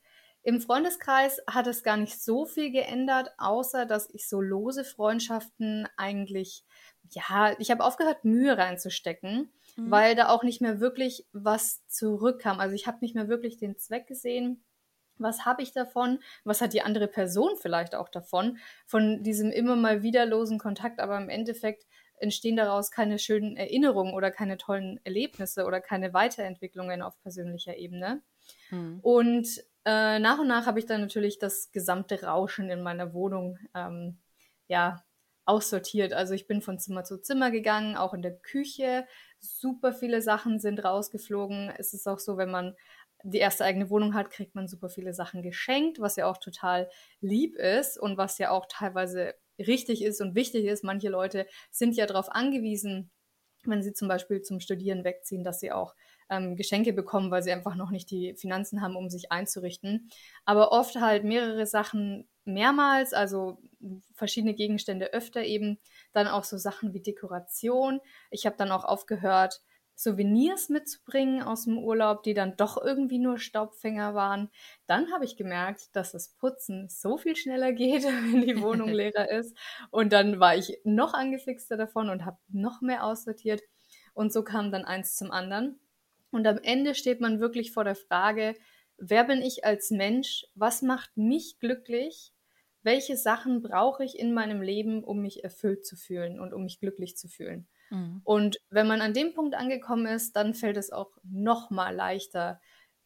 Im 0.48 0.62
Freundeskreis 0.62 1.42
hat 1.46 1.68
es 1.68 1.84
gar 1.84 1.98
nicht 1.98 2.24
so 2.24 2.46
viel 2.46 2.72
geändert, 2.72 3.34
außer 3.38 3.86
dass 3.86 4.10
ich 4.14 4.30
so 4.30 4.40
lose 4.40 4.86
Freundschaften 4.86 5.90
eigentlich, 5.98 6.64
ja, 7.10 7.54
ich 7.60 7.70
habe 7.70 7.84
aufgehört, 7.84 8.24
Mühe 8.24 8.58
reinzustecken, 8.58 9.52
mhm. 9.76 9.92
weil 9.92 10.16
da 10.16 10.30
auch 10.30 10.44
nicht 10.44 10.62
mehr 10.62 10.80
wirklich 10.80 11.28
was 11.34 11.86
zurückkam. 11.90 12.62
Also 12.62 12.76
ich 12.76 12.88
habe 12.88 13.00
nicht 13.02 13.14
mehr 13.14 13.28
wirklich 13.28 13.58
den 13.58 13.78
Zweck 13.78 14.08
gesehen. 14.08 14.64
Was 15.18 15.44
habe 15.44 15.64
ich 15.64 15.74
davon? 15.74 16.20
Was 16.46 16.62
hat 16.62 16.72
die 16.72 16.82
andere 16.82 17.10
Person 17.10 17.58
vielleicht 17.58 17.94
auch 17.94 18.08
davon? 18.08 18.58
Von 18.86 19.24
diesem 19.24 19.52
immer 19.52 19.76
mal 19.76 20.02
wieder 20.02 20.26
losen 20.26 20.60
Kontakt, 20.60 21.02
aber 21.02 21.18
im 21.18 21.28
Endeffekt 21.28 21.86
entstehen 22.20 22.56
daraus 22.56 22.90
keine 22.90 23.20
schönen 23.20 23.58
Erinnerungen 23.58 24.14
oder 24.14 24.32
keine 24.32 24.58
tollen 24.58 25.02
Erlebnisse 25.04 25.66
oder 25.66 25.82
keine 25.82 26.14
Weiterentwicklungen 26.14 27.02
auf 27.02 27.20
persönlicher 27.20 27.76
Ebene. 27.76 28.22
Mhm. 28.70 29.00
Und 29.02 29.48
äh, 29.88 30.20
nach 30.20 30.38
und 30.40 30.48
nach 30.48 30.66
habe 30.66 30.80
ich 30.80 30.86
dann 30.86 31.00
natürlich 31.00 31.40
das 31.40 31.72
gesamte 31.72 32.22
Rauschen 32.24 32.70
in 32.70 32.84
meiner 32.84 33.14
Wohnung 33.14 33.58
ähm, 33.74 34.18
ja, 34.68 35.06
aussortiert. 35.46 36.12
Also 36.12 36.34
ich 36.34 36.46
bin 36.46 36.62
von 36.62 36.78
Zimmer 36.78 37.06
zu 37.06 37.22
Zimmer 37.22 37.52
gegangen, 37.52 37.96
auch 37.96 38.14
in 38.14 38.22
der 38.22 38.38
Küche. 38.38 39.08
Super 39.40 39.94
viele 39.94 40.22
Sachen 40.22 40.60
sind 40.60 40.84
rausgeflogen. 40.84 41.72
Es 41.78 41.94
ist 41.94 42.06
auch 42.06 42.20
so, 42.20 42.36
wenn 42.36 42.52
man 42.52 42.76
die 43.24 43.38
erste 43.38 43.64
eigene 43.64 43.90
Wohnung 43.90 44.14
hat, 44.14 44.30
kriegt 44.30 44.56
man 44.56 44.68
super 44.68 44.90
viele 44.90 45.14
Sachen 45.14 45.42
geschenkt, 45.42 46.02
was 46.02 46.18
ja 46.18 46.28
auch 46.28 46.38
total 46.38 46.90
lieb 47.22 47.56
ist 47.56 47.98
und 47.98 48.18
was 48.18 48.38
ja 48.40 48.52
auch 48.52 48.66
teilweise 48.70 49.36
richtig 49.58 50.04
ist 50.04 50.20
und 50.20 50.36
wichtig 50.36 50.66
ist. 50.66 50.84
Manche 50.84 51.08
Leute 51.08 51.48
sind 51.72 51.96
ja 51.96 52.06
darauf 52.08 52.30
angewiesen, 52.30 53.10
wenn 53.64 53.82
sie 53.82 53.94
zum 53.94 54.10
Beispiel 54.10 54.42
zum 54.42 54.60
Studieren 54.60 55.06
wegziehen, 55.06 55.46
dass 55.46 55.62
sie 55.62 55.72
auch 55.72 55.96
ähm, 56.30 56.56
Geschenke 56.56 56.94
bekommen, 56.94 57.32
weil 57.32 57.44
sie 57.44 57.52
einfach 57.52 57.76
noch 57.76 57.92
nicht 57.92 58.12
die 58.12 58.36
Finanzen 58.36 58.82
haben, 58.82 58.96
um 58.96 59.10
sich 59.10 59.32
einzurichten. 59.32 60.10
Aber 60.46 60.72
oft 60.72 60.96
halt 60.96 61.24
mehrere 61.24 61.66
Sachen 61.66 62.28
mehrmals, 62.46 63.14
also 63.14 63.60
verschiedene 64.14 64.54
Gegenstände 64.54 65.14
öfter 65.14 65.44
eben. 65.44 65.80
Dann 66.14 66.28
auch 66.28 66.44
so 66.44 66.58
Sachen 66.58 66.94
wie 66.94 67.02
Dekoration. 67.02 68.00
Ich 68.32 68.46
habe 68.46 68.58
dann 68.58 68.72
auch 68.72 68.84
aufgehört, 68.84 69.62
Souvenirs 70.00 70.70
mitzubringen 70.70 71.42
aus 71.42 71.64
dem 71.66 71.80
Urlaub, 71.80 72.22
die 72.22 72.36
dann 72.36 72.56
doch 72.56 72.78
irgendwie 72.78 73.18
nur 73.18 73.40
Staubfänger 73.40 74.14
waren. 74.14 74.52
Dann 74.86 75.12
habe 75.12 75.26
ich 75.26 75.38
gemerkt, 75.38 75.96
dass 75.96 76.12
das 76.12 76.36
Putzen 76.36 76.88
so 76.88 77.18
viel 77.18 77.36
schneller 77.36 77.72
geht, 77.74 78.04
wenn 78.04 78.42
die 78.42 78.62
Wohnung 78.62 78.90
leerer 78.94 79.30
ist. 79.32 79.58
Und 79.90 80.14
dann 80.14 80.40
war 80.40 80.56
ich 80.56 80.80
noch 80.84 81.16
angefixter 81.16 81.78
davon 81.78 82.10
und 82.10 82.26
habe 82.26 82.38
noch 82.48 82.82
mehr 82.82 83.04
aussortiert. 83.04 83.62
Und 84.14 84.32
so 84.32 84.44
kam 84.44 84.72
dann 84.72 84.86
eins 84.86 85.16
zum 85.16 85.32
anderen. 85.32 85.80
Und 86.38 86.46
am 86.46 86.60
Ende 86.60 86.94
steht 86.94 87.20
man 87.20 87.40
wirklich 87.40 87.72
vor 87.72 87.84
der 87.84 87.96
Frage, 87.96 88.54
wer 89.00 89.24
bin 89.24 89.42
ich 89.42 89.66
als 89.66 89.90
Mensch? 89.90 90.46
Was 90.54 90.84
macht 90.84 91.18
mich 91.18 91.58
glücklich? 91.58 92.32
Welche 92.84 93.18
Sachen 93.18 93.64
brauche 93.64 94.04
ich 94.04 94.20
in 94.20 94.36
meinem 94.36 94.62
Leben, 94.62 95.04
um 95.04 95.20
mich 95.20 95.44
erfüllt 95.44 95.84
zu 95.84 95.96
fühlen 95.96 96.40
und 96.40 96.54
um 96.54 96.62
mich 96.62 96.80
glücklich 96.80 97.18
zu 97.18 97.28
fühlen? 97.28 97.68
Mhm. 97.90 98.22
Und 98.24 98.58
wenn 98.70 98.86
man 98.86 99.02
an 99.02 99.16
dem 99.16 99.34
Punkt 99.34 99.56
angekommen 99.56 100.06
ist, 100.06 100.36
dann 100.36 100.54
fällt 100.54 100.78
es 100.78 100.92
auch 100.92 101.18
noch 101.24 101.72
mal 101.72 101.96
leichter, 101.96 102.62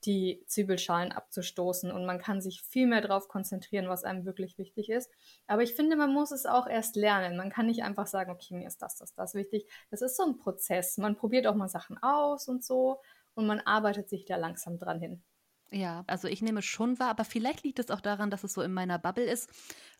die 0.05 0.43
Zwiebelschalen 0.47 1.11
abzustoßen 1.11 1.91
und 1.91 2.05
man 2.05 2.19
kann 2.19 2.41
sich 2.41 2.63
viel 2.63 2.87
mehr 2.87 3.01
darauf 3.01 3.27
konzentrieren, 3.27 3.87
was 3.87 4.03
einem 4.03 4.25
wirklich 4.25 4.57
wichtig 4.57 4.89
ist. 4.89 5.11
Aber 5.47 5.61
ich 5.61 5.73
finde, 5.73 5.95
man 5.95 6.11
muss 6.13 6.31
es 6.31 6.45
auch 6.45 6.67
erst 6.67 6.95
lernen. 6.95 7.37
Man 7.37 7.51
kann 7.51 7.67
nicht 7.67 7.83
einfach 7.83 8.07
sagen, 8.07 8.31
okay, 8.31 8.55
mir 8.55 8.67
ist 8.67 8.81
das, 8.81 8.97
das, 8.97 9.13
das 9.13 9.35
wichtig. 9.35 9.67
Das 9.91 10.01
ist 10.01 10.17
so 10.17 10.23
ein 10.23 10.37
Prozess. 10.37 10.97
Man 10.97 11.15
probiert 11.15 11.45
auch 11.45 11.55
mal 11.55 11.69
Sachen 11.69 12.01
aus 12.01 12.47
und 12.47 12.63
so 12.63 12.99
und 13.35 13.47
man 13.47 13.59
arbeitet 13.61 14.09
sich 14.09 14.25
da 14.25 14.37
langsam 14.37 14.77
dran 14.77 14.99
hin. 14.99 15.23
Ja, 15.73 16.03
also 16.07 16.27
ich 16.27 16.41
nehme 16.41 16.61
schon 16.61 16.99
wahr, 16.99 17.09
aber 17.09 17.23
vielleicht 17.23 17.63
liegt 17.63 17.79
es 17.79 17.91
auch 17.91 18.01
daran, 18.01 18.29
dass 18.29 18.43
es 18.43 18.53
so 18.53 18.61
in 18.61 18.73
meiner 18.73 18.99
Bubble 18.99 19.23
ist, 19.23 19.49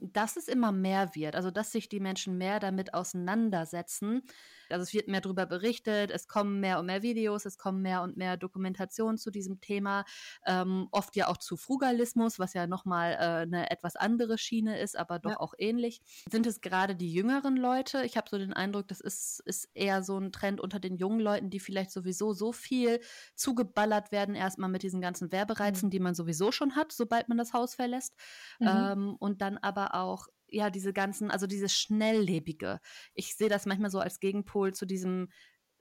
dass 0.02 0.38
es 0.38 0.48
immer 0.48 0.72
mehr 0.72 1.16
wird. 1.16 1.36
Also, 1.36 1.50
dass 1.50 1.72
sich 1.72 1.90
die 1.90 2.00
Menschen 2.00 2.38
mehr 2.38 2.60
damit 2.60 2.94
auseinandersetzen. 2.94 4.22
Also, 4.70 4.84
es 4.84 4.94
wird 4.94 5.08
mehr 5.08 5.22
darüber 5.22 5.46
berichtet, 5.46 6.12
es 6.12 6.28
kommen 6.28 6.60
mehr 6.60 6.80
und 6.80 6.86
mehr 6.86 7.02
Videos, 7.02 7.46
es 7.46 7.58
kommen 7.58 7.82
mehr 7.82 8.04
und 8.04 8.18
mehr 8.18 8.38
Dokumentationen 8.38 9.18
zu 9.18 9.32
diesem 9.32 9.60
Thema. 9.60 10.06
Ähm, 10.46 10.88
oft 10.92 11.16
ja 11.16 11.28
auch 11.28 11.38
zu 11.38 11.58
Frugalismus, 11.58 12.38
was 12.38 12.54
ja 12.54 12.68
nochmal 12.68 13.14
äh, 13.14 13.42
eine 13.42 13.72
etwas 13.72 13.96
andere 13.96 14.38
Schiene 14.38 14.80
ist, 14.80 14.98
aber 14.98 15.20
doch 15.20 15.32
ja. 15.32 15.40
auch 15.40 15.54
ähnlich. 15.58 16.02
Sind 16.30 16.46
es 16.46 16.62
gerade 16.62 16.96
die 16.96 17.12
jüngeren 17.12 17.58
Leute? 17.58 18.04
Ich 18.04 18.18
habe 18.18 18.30
so 18.30 18.38
den 18.38 18.54
Eindruck, 18.54 18.88
das 18.88 19.02
ist, 19.02 19.42
ist 19.46 19.70
eher 19.74 20.04
so 20.04 20.18
ein 20.18 20.32
Trend 20.32 20.62
unter 20.62 20.80
den 20.80 20.96
jungen 20.96 21.20
Leuten, 21.20 21.50
die 21.50 21.60
vielleicht 21.60 21.92
sowieso 21.92 22.34
so 22.34 22.52
viel 22.52 23.00
zugeballert 23.36 24.12
werden, 24.12 24.36
erstmal 24.36 24.70
mit 24.70 24.84
diesen 24.84 25.02
ganzen 25.02 25.32
Werbereihen 25.32 25.72
Anreizen, 25.72 25.88
mhm. 25.88 25.92
die 25.92 26.00
man 26.00 26.16
sowieso 26.16 26.52
schon 26.52 26.76
hat, 26.76 26.92
sobald 26.92 27.30
man 27.30 27.38
das 27.38 27.54
Haus 27.54 27.76
verlässt. 27.76 28.16
Mhm. 28.60 28.68
Ähm, 28.68 29.16
und 29.20 29.42
dann 29.42 29.58
aber 29.58 29.91
auch 29.94 30.28
ja, 30.48 30.70
diese 30.70 30.94
ganzen, 30.94 31.32
also 31.32 31.48
dieses 31.48 31.74
Schnelllebige. 31.74 32.80
Ich 33.14 33.36
sehe 33.36 33.50
das 33.50 33.66
manchmal 33.66 33.90
so 33.90 34.00
als 34.00 34.20
Gegenpol 34.20 34.74
zu 34.74 34.86
diesem 34.86 35.30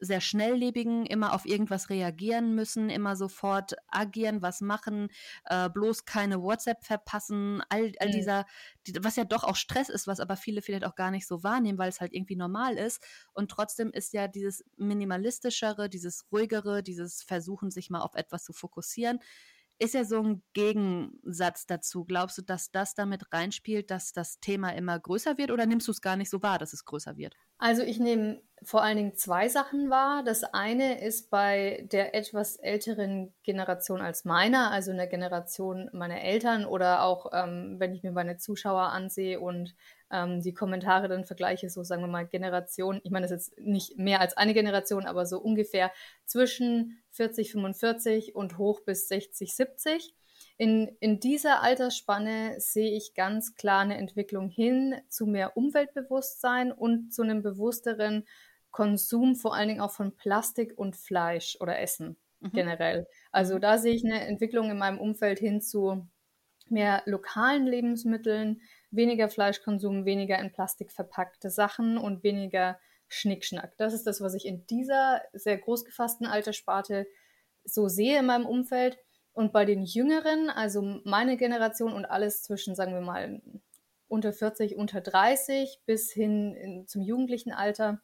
sehr 0.00 0.20
schnelllebigen, 0.20 1.04
immer 1.04 1.34
auf 1.34 1.44
irgendwas 1.44 1.90
reagieren 1.90 2.54
müssen, 2.54 2.88
immer 2.88 3.16
sofort 3.16 3.74
agieren, 3.88 4.40
was 4.40 4.62
machen, 4.62 5.08
äh, 5.44 5.68
bloß 5.68 6.06
keine 6.06 6.42
WhatsApp 6.42 6.84
verpassen, 6.84 7.62
all, 7.68 7.92
all 7.98 8.08
mhm. 8.08 8.12
dieser, 8.12 8.46
die, 8.86 8.94
was 9.02 9.16
ja 9.16 9.24
doch 9.24 9.44
auch 9.44 9.56
Stress 9.56 9.90
ist, 9.90 10.06
was 10.06 10.20
aber 10.20 10.36
viele 10.36 10.62
vielleicht 10.62 10.86
auch 10.86 10.94
gar 10.94 11.10
nicht 11.10 11.26
so 11.26 11.42
wahrnehmen, 11.42 11.78
weil 11.78 11.90
es 11.90 12.00
halt 12.00 12.14
irgendwie 12.14 12.36
normal 12.36 12.78
ist. 12.78 13.04
Und 13.32 13.50
trotzdem 13.50 13.90
ist 13.92 14.14
ja 14.14 14.26
dieses 14.26 14.64
minimalistischere, 14.78 15.90
dieses 15.90 16.24
ruhigere, 16.32 16.82
dieses 16.82 17.22
Versuchen, 17.22 17.70
sich 17.70 17.90
mal 17.90 18.00
auf 18.00 18.14
etwas 18.14 18.44
zu 18.44 18.54
fokussieren, 18.54 19.20
ist 19.80 19.94
ja 19.94 20.04
so 20.04 20.22
ein 20.22 20.42
Gegensatz 20.52 21.66
dazu. 21.66 22.04
Glaubst 22.04 22.36
du, 22.38 22.42
dass 22.42 22.70
das 22.70 22.94
damit 22.94 23.32
reinspielt, 23.32 23.90
dass 23.90 24.12
das 24.12 24.38
Thema 24.38 24.70
immer 24.74 25.00
größer 25.00 25.38
wird 25.38 25.50
oder 25.50 25.64
nimmst 25.64 25.88
du 25.88 25.92
es 25.92 26.02
gar 26.02 26.16
nicht 26.16 26.28
so 26.28 26.42
wahr, 26.42 26.58
dass 26.58 26.74
es 26.74 26.84
größer 26.84 27.16
wird? 27.16 27.34
Also 27.56 27.82
ich 27.82 27.98
nehme 27.98 28.42
vor 28.62 28.82
allen 28.82 28.98
Dingen 28.98 29.14
zwei 29.14 29.48
Sachen 29.48 29.88
wahr. 29.88 30.22
Das 30.22 30.44
eine 30.44 31.02
ist 31.02 31.30
bei 31.30 31.86
der 31.90 32.14
etwas 32.14 32.56
älteren 32.56 33.32
Generation 33.42 34.02
als 34.02 34.26
meiner, 34.26 34.70
also 34.70 34.90
einer 34.90 35.06
Generation 35.06 35.88
meiner 35.92 36.20
Eltern 36.20 36.66
oder 36.66 37.02
auch, 37.02 37.30
ähm, 37.32 37.76
wenn 37.78 37.94
ich 37.94 38.02
mir 38.02 38.12
meine 38.12 38.36
Zuschauer 38.36 38.92
ansehe 38.92 39.40
und 39.40 39.74
ähm, 40.10 40.40
die 40.40 40.54
Kommentare 40.54 41.08
dann 41.08 41.24
vergleiche, 41.24 41.70
so 41.70 41.82
sagen 41.82 42.02
wir 42.02 42.08
mal 42.08 42.26
Generation, 42.26 43.00
ich 43.04 43.10
meine, 43.10 43.26
das 43.26 43.32
ist 43.32 43.48
jetzt 43.48 43.66
nicht 43.66 43.98
mehr 43.98 44.20
als 44.20 44.36
eine 44.36 44.54
Generation, 44.54 45.06
aber 45.06 45.26
so 45.26 45.38
ungefähr 45.38 45.92
zwischen 46.24 47.02
40, 47.10 47.52
45 47.52 48.34
und 48.34 48.58
hoch 48.58 48.80
bis 48.80 49.08
60, 49.08 49.54
70. 49.54 50.14
In, 50.56 50.94
in 51.00 51.20
dieser 51.20 51.62
Altersspanne 51.62 52.60
sehe 52.60 52.94
ich 52.94 53.14
ganz 53.14 53.54
klar 53.54 53.80
eine 53.80 53.96
Entwicklung 53.96 54.48
hin 54.48 54.94
zu 55.08 55.26
mehr 55.26 55.56
Umweltbewusstsein 55.56 56.70
und 56.72 57.14
zu 57.14 57.22
einem 57.22 57.42
bewussteren 57.42 58.26
Konsum, 58.70 59.36
vor 59.36 59.54
allen 59.54 59.68
Dingen 59.68 59.80
auch 59.80 59.90
von 59.90 60.16
Plastik 60.16 60.76
und 60.76 60.96
Fleisch 60.96 61.56
oder 61.60 61.78
Essen 61.80 62.16
mhm. 62.40 62.52
generell. 62.52 63.06
Also 63.32 63.56
mhm. 63.56 63.60
da 63.60 63.78
sehe 63.78 63.94
ich 63.94 64.04
eine 64.04 64.26
Entwicklung 64.26 64.70
in 64.70 64.78
meinem 64.78 64.98
Umfeld 64.98 65.38
hin 65.38 65.60
zu 65.60 66.06
mehr 66.70 67.02
lokalen 67.06 67.66
Lebensmitteln, 67.66 68.60
weniger 68.90 69.28
Fleischkonsum, 69.28 70.04
weniger 70.04 70.38
in 70.38 70.52
Plastik 70.52 70.92
verpackte 70.92 71.50
Sachen 71.50 71.98
und 71.98 72.22
weniger 72.22 72.78
Schnickschnack. 73.08 73.76
Das 73.76 73.92
ist 73.92 74.06
das, 74.06 74.20
was 74.20 74.34
ich 74.34 74.46
in 74.46 74.66
dieser 74.66 75.22
sehr 75.32 75.58
groß 75.58 75.84
gefassten 75.84 76.26
Alterssparte 76.26 77.06
so 77.64 77.88
sehe 77.88 78.18
in 78.18 78.26
meinem 78.26 78.46
Umfeld. 78.46 78.98
Und 79.32 79.52
bei 79.52 79.64
den 79.64 79.84
Jüngeren, 79.84 80.50
also 80.50 80.82
meine 81.04 81.36
Generation 81.36 81.92
und 81.92 82.04
alles 82.04 82.42
zwischen, 82.42 82.74
sagen 82.74 82.94
wir 82.94 83.00
mal, 83.00 83.40
unter 84.08 84.32
40, 84.32 84.76
unter 84.76 85.00
30 85.00 85.80
bis 85.86 86.12
hin 86.12 86.54
in, 86.54 86.86
zum 86.86 87.02
jugendlichen 87.02 87.52
Alter, 87.52 88.00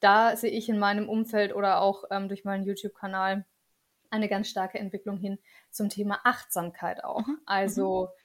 da 0.00 0.36
sehe 0.36 0.50
ich 0.50 0.68
in 0.68 0.78
meinem 0.78 1.08
Umfeld 1.08 1.54
oder 1.54 1.82
auch 1.82 2.04
ähm, 2.10 2.28
durch 2.28 2.44
meinen 2.44 2.64
YouTube-Kanal 2.64 3.44
eine 4.10 4.28
ganz 4.28 4.48
starke 4.48 4.78
Entwicklung 4.78 5.18
hin 5.18 5.38
zum 5.70 5.88
Thema 5.88 6.20
Achtsamkeit 6.24 7.04
auch. 7.04 7.26
Mhm. 7.26 7.38
Also 7.46 8.06
mhm 8.06 8.20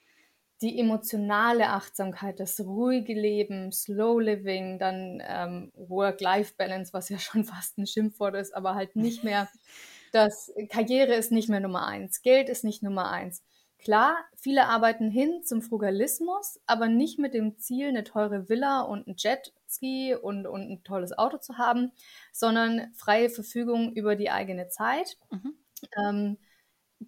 die 0.61 0.79
emotionale 0.79 1.69
Achtsamkeit, 1.69 2.39
das 2.39 2.59
ruhige 2.59 3.13
Leben, 3.13 3.71
Slow 3.71 4.21
Living, 4.21 4.79
dann 4.79 5.21
ähm, 5.25 5.71
Work-Life-Balance, 5.75 6.93
was 6.93 7.09
ja 7.09 7.19
schon 7.19 7.43
fast 7.43 7.77
ein 7.77 7.87
Schimpfwort 7.87 8.35
ist, 8.35 8.55
aber 8.55 8.75
halt 8.75 8.95
nicht 8.95 9.23
mehr, 9.23 9.49
das 10.11 10.53
Karriere 10.69 11.15
ist 11.15 11.31
nicht 11.31 11.49
mehr 11.49 11.59
Nummer 11.59 11.85
eins, 11.85 12.21
Geld 12.21 12.49
ist 12.49 12.63
nicht 12.63 12.83
Nummer 12.83 13.11
eins. 13.11 13.43
Klar, 13.77 14.17
viele 14.35 14.67
arbeiten 14.67 15.11
hin 15.11 15.43
zum 15.43 15.61
Frugalismus, 15.61 16.59
aber 16.65 16.87
nicht 16.87 17.19
mit 17.19 17.33
dem 17.33 17.59
Ziel, 17.59 17.89
eine 17.89 18.03
teure 18.03 18.49
Villa 18.49 18.81
und 18.81 19.05
ein 19.05 19.15
Jetski 19.17 20.15
und, 20.15 20.47
und 20.47 20.71
ein 20.71 20.83
tolles 20.83 21.15
Auto 21.15 21.37
zu 21.37 21.57
haben, 21.57 21.91
sondern 22.31 22.91
freie 22.95 23.29
Verfügung 23.29 23.93
über 23.93 24.15
die 24.15 24.31
eigene 24.31 24.69
Zeit. 24.69 25.17
Mhm. 25.29 25.53
Ähm, 25.97 26.37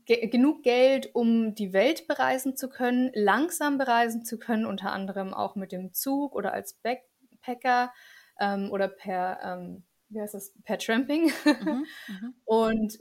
ge 0.05 0.27
genug 0.27 0.63
Geld, 0.63 1.13
um 1.15 1.55
die 1.55 1.73
Welt 1.73 2.07
bereisen 2.07 2.55
zu 2.55 2.69
können, 2.69 3.11
langsam 3.13 3.77
bereisen 3.77 4.25
zu 4.25 4.37
können, 4.37 4.65
unter 4.65 4.91
anderem 4.91 5.33
auch 5.33 5.55
mit 5.55 5.71
dem 5.71 5.93
Zug 5.93 6.35
oder 6.35 6.53
als 6.53 6.73
Backpacker 6.73 7.93
ähm, 8.39 8.71
oder 8.71 8.87
per, 8.87 9.39
ähm, 9.43 9.83
wie 10.09 10.21
heißt 10.21 10.33
das, 10.33 10.53
per 10.63 10.77
Tramping. 10.77 11.31
Mhm, 11.45 11.85
mhm. 12.07 12.33
und 12.45 12.99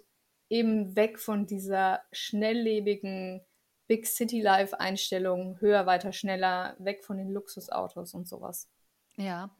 eben 0.49 0.95
weg 0.97 1.19
von 1.19 1.47
dieser 1.47 2.03
schnelllebigen 2.13 3.45
Big 3.89 4.07
City 4.07 4.41
Life 4.41 4.79
Einstellung, 4.79 5.61
höher, 5.61 5.87
weiter, 5.87 6.13
schneller, 6.13 6.77
weg 6.79 7.05
von 7.05 7.19
den 7.19 7.31
Luxusautos 7.31 8.15
und 8.15 8.29
sowas. 8.29 8.69
Ja. 9.17 9.51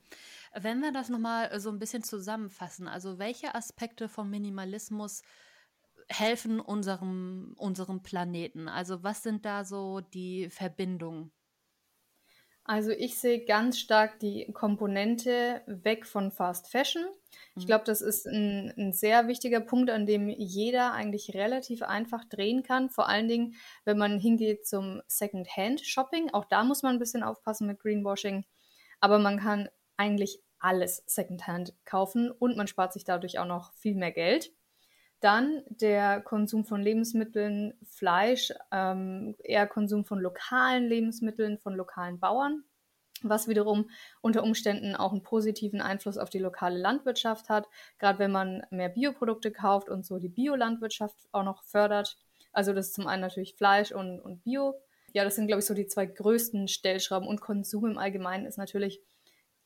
Wenn 0.55 0.81
wir 0.81 0.93
das 0.93 1.09
nochmal 1.09 1.59
so 1.61 1.71
ein 1.71 1.79
bisschen 1.79 2.03
zusammenfassen, 2.03 2.89
also 2.89 3.19
welche 3.19 3.55
Aspekte 3.55 4.09
vom 4.09 4.31
Minimalismus 4.31 5.23
helfen 6.09 6.61
unserem, 6.61 7.55
unserem 7.57 8.03
Planeten? 8.03 8.69
Also 8.69 9.03
was 9.03 9.23
sind 9.23 9.45
da 9.45 9.65
so 9.65 10.01
die 10.01 10.49
Verbindungen? 10.51 11.33
Also 12.69 12.91
ich 12.91 13.21
sehe 13.21 13.45
ganz 13.45 13.79
stark 13.79 14.19
die 14.19 14.51
Komponente 14.53 15.63
weg 15.67 16.05
von 16.05 16.33
Fast 16.33 16.69
Fashion. 16.69 17.05
Ich 17.55 17.63
mhm. 17.63 17.67
glaube, 17.69 17.85
das 17.85 18.01
ist 18.01 18.27
ein, 18.27 18.75
ein, 18.77 18.93
sehr 18.93 19.29
wichtiger 19.29 19.61
Punkt, 19.61 19.89
an 19.89 20.05
dem 20.05 20.29
jeder 20.29 20.93
eigentlich 20.93 21.33
relativ 21.35 21.83
einfach 21.83 22.25
drehen 22.25 22.65
kann. 22.65 22.91
Vor 22.91 23.09
allen 23.09 23.29
Dingen, 23.29 23.55
wenn 23.85 23.99
man 23.99 24.19
hingeht 24.19 24.67
zum 24.67 25.01
Second-Hand-Shopping. 25.07 26.31
Auch 26.35 26.45
da 26.45 26.65
muss 26.65 26.83
man 26.83 26.97
ein 26.97 26.99
bisschen 26.99 27.23
aufpassen 27.23 27.69
mit 27.69 27.79
Greenwashing. 27.79 28.45
Aber 28.99 29.21
man 29.21 29.39
kann 29.39 29.69
eigentlich 29.97 30.41
alles 30.59 31.05
Second-Hand 31.07 31.73
kaufen 31.85 32.33
und 32.33 32.57
man 32.57 32.67
spart 32.67 32.93
sich 32.93 33.05
dadurch 33.05 33.39
auch 33.39 33.47
noch 33.47 33.75
viel 33.75 33.95
mehr 33.95 34.13
Geld. 34.13 34.51
Dann 35.21 35.63
der 35.69 36.21
Konsum 36.21 36.65
von 36.65 36.83
Lebensmitteln, 36.83 37.75
Fleisch, 37.85 38.53
ähm, 38.71 39.35
eher 39.43 39.67
Konsum 39.67 40.05
von 40.05 40.21
lokalen 40.21 40.87
Lebensmitteln, 40.89 41.59
von 41.59 41.75
lokalen 41.75 42.21
Bauern, 42.21 42.65
was 43.23 43.49
wiederum 43.49 43.89
unter 44.21 44.43
Umständen 44.43 44.95
auch 44.95 45.13
einen 45.13 45.23
positiven 45.23 45.81
Einfluss 45.81 46.19
auf 46.19 46.29
die 46.29 46.39
lokale 46.39 46.79
Landwirtschaft 46.79 47.49
hat, 47.49 47.67
gerade 47.99 48.19
wenn 48.19 48.31
man 48.31 48.67
mehr 48.71 48.91
Bioprodukte 48.91 49.51
kauft 49.53 49.89
und 49.89 50.05
so 50.05 50.19
die 50.19 50.29
Biolandwirtschaft 50.29 51.17
auch 51.33 51.45
noch 51.45 51.63
fördert. 51.63 52.19
Also 52.53 52.73
das 52.73 52.89
ist 52.89 52.95
zum 52.95 53.07
einen 53.07 53.23
natürlich 53.23 53.55
Fleisch 53.55 53.93
und, 53.93 54.21
und 54.21 54.43
Bio. 54.43 54.75
Ja, 55.13 55.25
das 55.25 55.37
sind, 55.37 55.47
glaube 55.47 55.61
ich, 55.61 55.67
so 55.67 55.75
die 55.75 55.87
zwei 55.87 56.05
größten 56.05 56.69
Stellschrauben. 56.69 57.27
Und 57.27 57.41
Konsum 57.41 57.87
im 57.87 57.99
Allgemeinen 57.99 58.45
ist 58.45 58.59
natürlich 58.59 59.01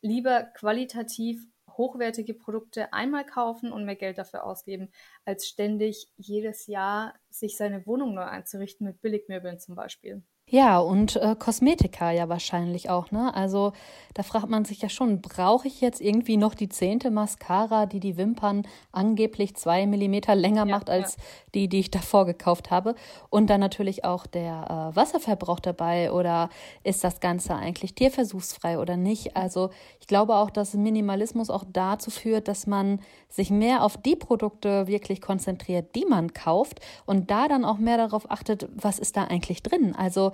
lieber 0.01 0.43
qualitativ 0.43 1.45
hochwertige 1.77 2.33
Produkte 2.33 2.93
einmal 2.93 3.25
kaufen 3.25 3.71
und 3.71 3.85
mehr 3.85 3.95
Geld 3.95 4.17
dafür 4.17 4.43
ausgeben, 4.45 4.89
als 5.25 5.47
ständig 5.47 6.09
jedes 6.17 6.67
Jahr 6.67 7.15
sich 7.29 7.57
seine 7.57 7.85
Wohnung 7.85 8.13
neu 8.13 8.23
einzurichten 8.23 8.85
mit 8.87 9.01
Billigmöbeln 9.01 9.59
zum 9.59 9.75
Beispiel. 9.75 10.23
Ja, 10.51 10.79
und 10.79 11.15
äh, 11.15 11.33
Kosmetika 11.39 12.11
ja 12.11 12.27
wahrscheinlich 12.27 12.89
auch, 12.89 13.09
ne? 13.09 13.33
Also 13.33 13.71
da 14.13 14.21
fragt 14.21 14.49
man 14.49 14.65
sich 14.65 14.81
ja 14.81 14.89
schon, 14.89 15.21
brauche 15.21 15.65
ich 15.65 15.79
jetzt 15.79 16.01
irgendwie 16.01 16.35
noch 16.35 16.55
die 16.55 16.67
zehnte 16.67 17.09
Mascara, 17.09 17.85
die 17.85 18.01
die 18.01 18.17
Wimpern 18.17 18.63
angeblich 18.91 19.55
zwei 19.55 19.87
Millimeter 19.87 20.35
länger 20.35 20.65
ja, 20.67 20.77
macht 20.77 20.89
als 20.89 21.15
ja. 21.15 21.23
die, 21.55 21.69
die 21.69 21.79
ich 21.79 21.89
davor 21.89 22.25
gekauft 22.25 22.69
habe? 22.69 22.95
Und 23.29 23.49
dann 23.49 23.61
natürlich 23.61 24.03
auch 24.03 24.27
der 24.27 24.91
äh, 24.91 24.95
Wasserverbrauch 24.95 25.61
dabei 25.61 26.11
oder 26.11 26.49
ist 26.83 27.05
das 27.05 27.21
Ganze 27.21 27.55
eigentlich 27.55 27.95
tierversuchsfrei 27.95 28.77
oder 28.77 28.97
nicht? 28.97 29.37
Also 29.37 29.69
ich 30.01 30.07
glaube 30.07 30.35
auch, 30.35 30.49
dass 30.49 30.73
Minimalismus 30.73 31.49
auch 31.49 31.63
dazu 31.71 32.11
führt, 32.11 32.49
dass 32.49 32.67
man 32.67 32.99
sich 33.29 33.51
mehr 33.51 33.83
auf 33.83 33.95
die 33.95 34.17
Produkte 34.17 34.87
wirklich 34.87 35.21
konzentriert, 35.21 35.95
die 35.95 36.05
man 36.05 36.33
kauft 36.33 36.81
und 37.05 37.31
da 37.31 37.47
dann 37.47 37.63
auch 37.63 37.77
mehr 37.77 37.95
darauf 37.95 38.29
achtet, 38.29 38.67
was 38.75 38.99
ist 38.99 39.15
da 39.15 39.23
eigentlich 39.23 39.63
drin? 39.63 39.95
Also 39.95 40.33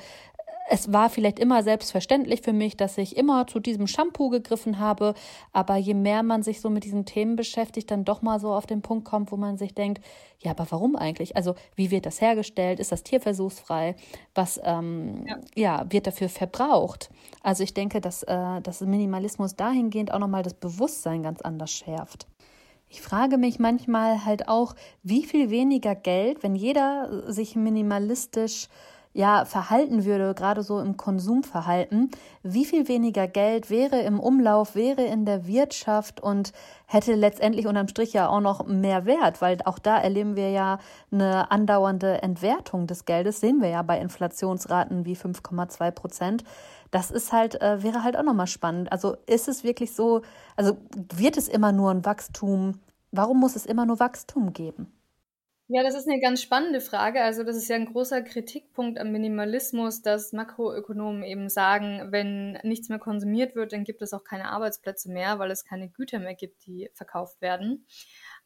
es 0.69 0.91
war 0.91 1.09
vielleicht 1.09 1.39
immer 1.39 1.63
selbstverständlich 1.63 2.41
für 2.41 2.53
mich, 2.53 2.75
dass 2.75 2.97
ich 2.97 3.15
immer 3.15 3.47
zu 3.47 3.59
diesem 3.59 3.87
Shampoo 3.87 4.29
gegriffen 4.29 4.79
habe, 4.79 5.13
aber 5.53 5.77
je 5.77 5.93
mehr 5.93 6.23
man 6.23 6.43
sich 6.43 6.61
so 6.61 6.69
mit 6.69 6.83
diesen 6.83 7.05
Themen 7.05 7.35
beschäftigt, 7.35 7.89
dann 7.89 8.05
doch 8.05 8.21
mal 8.21 8.39
so 8.39 8.53
auf 8.53 8.65
den 8.65 8.81
Punkt 8.81 9.05
kommt, 9.05 9.31
wo 9.31 9.37
man 9.37 9.57
sich 9.57 9.73
denkt, 9.73 10.03
ja, 10.39 10.51
aber 10.51 10.67
warum 10.69 10.95
eigentlich? 10.95 11.35
Also 11.35 11.55
wie 11.75 11.89
wird 11.89 12.05
das 12.05 12.21
hergestellt? 12.21 12.79
Ist 12.79 12.91
das 12.91 13.03
tierversuchsfrei? 13.03 13.95
Was 14.35 14.59
ähm, 14.63 15.25
ja. 15.25 15.37
ja. 15.55 15.85
wird 15.89 16.07
dafür 16.07 16.29
verbraucht? 16.29 17.09
Also 17.41 17.63
ich 17.63 17.73
denke, 17.73 18.01
dass, 18.01 18.23
äh, 18.23 18.61
dass 18.61 18.81
Minimalismus 18.81 19.55
dahingehend 19.55 20.13
auch 20.13 20.19
nochmal 20.19 20.43
das 20.43 20.53
Bewusstsein 20.53 21.23
ganz 21.23 21.41
anders 21.41 21.71
schärft. 21.71 22.27
Ich 22.89 23.01
frage 23.01 23.37
mich 23.37 23.59
manchmal 23.59 24.25
halt 24.25 24.47
auch, 24.47 24.73
wie 25.03 25.25
viel 25.25 25.49
weniger 25.49 25.93
Geld, 25.95 26.43
wenn 26.43 26.55
jeder 26.55 27.31
sich 27.31 27.55
minimalistisch 27.55 28.69
ja 29.13 29.45
verhalten 29.45 30.05
würde, 30.05 30.33
gerade 30.33 30.63
so 30.63 30.79
im 30.79 30.97
Konsumverhalten, 30.97 32.11
wie 32.43 32.65
viel 32.65 32.87
weniger 32.87 33.27
Geld 33.27 33.69
wäre 33.69 33.99
im 34.01 34.19
Umlauf, 34.19 34.75
wäre 34.75 35.03
in 35.03 35.25
der 35.25 35.47
Wirtschaft 35.47 36.21
und 36.21 36.53
hätte 36.85 37.15
letztendlich 37.15 37.67
unterm 37.67 37.87
Strich 37.87 38.13
ja 38.13 38.29
auch 38.29 38.41
noch 38.41 38.65
mehr 38.65 39.05
Wert, 39.05 39.41
weil 39.41 39.57
auch 39.65 39.79
da 39.79 39.97
erleben 39.97 40.35
wir 40.35 40.51
ja 40.51 40.79
eine 41.11 41.51
andauernde 41.51 42.21
Entwertung 42.21 42.87
des 42.87 43.05
Geldes, 43.05 43.39
sehen 43.39 43.61
wir 43.61 43.69
ja 43.69 43.81
bei 43.81 43.99
Inflationsraten 43.99 45.05
wie 45.05 45.15
5,2 45.15 45.91
Prozent. 45.91 46.43
Das 46.91 47.11
ist 47.11 47.33
halt, 47.33 47.61
äh, 47.61 47.83
wäre 47.83 48.03
halt 48.03 48.17
auch 48.17 48.23
nochmal 48.23 48.47
spannend. 48.47 48.91
Also 48.91 49.17
ist 49.25 49.47
es 49.47 49.63
wirklich 49.63 49.93
so, 49.93 50.21
also 50.55 50.77
wird 51.13 51.37
es 51.37 51.47
immer 51.47 51.71
nur 51.71 51.91
ein 51.91 52.05
Wachstum, 52.05 52.79
warum 53.11 53.39
muss 53.39 53.55
es 53.55 53.65
immer 53.65 53.85
nur 53.85 53.99
Wachstum 53.99 54.53
geben? 54.53 54.96
Ja, 55.69 55.83
das 55.83 55.95
ist 55.95 56.07
eine 56.07 56.21
ganz 56.21 56.41
spannende 56.41 56.79
Frage. 56.79 57.21
Also 57.21 57.43
das 57.43 57.57
ist 57.57 57.67
ja 57.67 57.75
ein 57.75 57.87
großer 57.87 58.21
Kritikpunkt 58.21 58.97
am 58.99 59.11
Minimalismus, 59.11 60.01
dass 60.01 60.31
Makroökonomen 60.31 61.23
eben 61.23 61.49
sagen, 61.49 62.07
wenn 62.11 62.53
nichts 62.63 62.87
mehr 62.87 62.99
konsumiert 62.99 63.53
wird, 63.53 63.73
dann 63.73 63.83
gibt 63.83 64.01
es 64.01 64.13
auch 64.13 64.23
keine 64.23 64.49
Arbeitsplätze 64.49 65.11
mehr, 65.11 65.39
weil 65.39 65.51
es 65.51 65.65
keine 65.65 65.89
Güter 65.89 66.19
mehr 66.19 66.35
gibt, 66.35 66.65
die 66.65 66.89
verkauft 66.93 67.41
werden. 67.41 67.85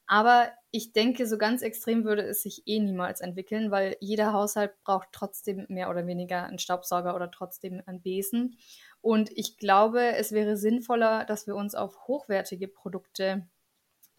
Aber 0.07 0.51
ich 0.71 0.93
denke, 0.93 1.27
so 1.27 1.37
ganz 1.37 1.61
extrem 1.61 2.05
würde 2.05 2.23
es 2.23 2.41
sich 2.41 2.63
eh 2.65 2.79
niemals 2.79 3.21
entwickeln, 3.21 3.69
weil 3.69 3.97
jeder 3.99 4.33
Haushalt 4.33 4.73
braucht 4.83 5.09
trotzdem 5.11 5.65
mehr 5.69 5.89
oder 5.91 6.07
weniger 6.07 6.45
einen 6.45 6.59
Staubsauger 6.59 7.15
oder 7.15 7.29
trotzdem 7.29 7.83
einen 7.85 8.01
Besen. 8.01 8.57
Und 8.99 9.29
ich 9.37 9.57
glaube, 9.57 10.15
es 10.15 10.31
wäre 10.31 10.57
sinnvoller, 10.57 11.23
dass 11.25 11.45
wir 11.45 11.55
uns 11.55 11.75
auf 11.75 12.07
hochwertige 12.07 12.67
Produkte 12.67 13.47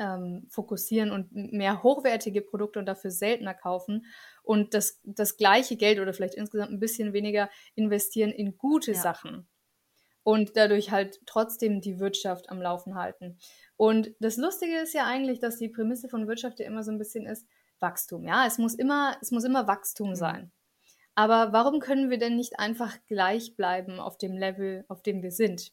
ähm, 0.03 0.47
fokussieren 0.51 1.11
und 1.13 1.33
mehr 1.33 1.83
hochwertige 1.83 2.43
Produkte 2.43 2.79
und 2.79 2.87
dafür 2.87 3.11
seltener 3.11 3.55
kaufen 3.55 4.07
und 4.43 4.75
das, 4.75 5.01
das 5.05 5.37
gleiche 5.37 5.77
Geld 5.77 6.01
oder 6.01 6.13
vielleicht 6.13 6.35
insgesamt 6.35 6.73
ein 6.73 6.81
bisschen 6.81 7.13
weniger 7.13 7.49
investieren 7.75 8.31
in 8.31 8.59
gute 8.59 8.93
ja. 8.93 8.99
Sachen 8.99 9.47
und 10.25 10.57
dadurch 10.57 10.91
halt 10.91 11.21
trotzdem 11.27 11.81
die 11.81 11.99
Wirtschaft 11.99 12.51
am 12.51 12.61
Laufen 12.61 12.95
halten. 12.95 13.39
Und 13.77 14.11
das 14.21 14.37
Lustige 14.37 14.79
ist 14.79 14.95
ja 14.95 15.07
eigentlich, 15.07 15.39
dass 15.41 15.59
die 15.59 15.69
Prämisse 15.69 16.09
von 16.09 16.27
Wirtschaft 16.27 16.61
ja 16.61 16.67
immer 16.67 16.83
so 16.83 16.91
ein 16.91 16.99
bisschen 16.99 17.27
ist 17.27 17.47
Wachstum. 17.81 18.25
Ja, 18.25 18.47
es 18.47 18.59
muss 18.59 18.75
immer, 18.75 19.17
es 19.21 19.31
muss 19.31 19.45
immer 19.45 19.67
Wachstum 19.67 20.11
mhm. 20.11 20.17
sein. 20.17 20.53
Aber 21.15 21.53
warum 21.53 21.81
können 21.81 22.11
wir 22.11 22.19
denn 22.19 22.37
nicht 22.37 22.59
einfach 22.59 22.97
gleich 23.07 23.55
bleiben 23.57 24.01
auf 24.01 24.17
dem 24.17 24.37
Level, 24.37 24.85
auf 24.89 25.03
dem 25.03 25.23
wir 25.23 25.31
sind? 25.31 25.73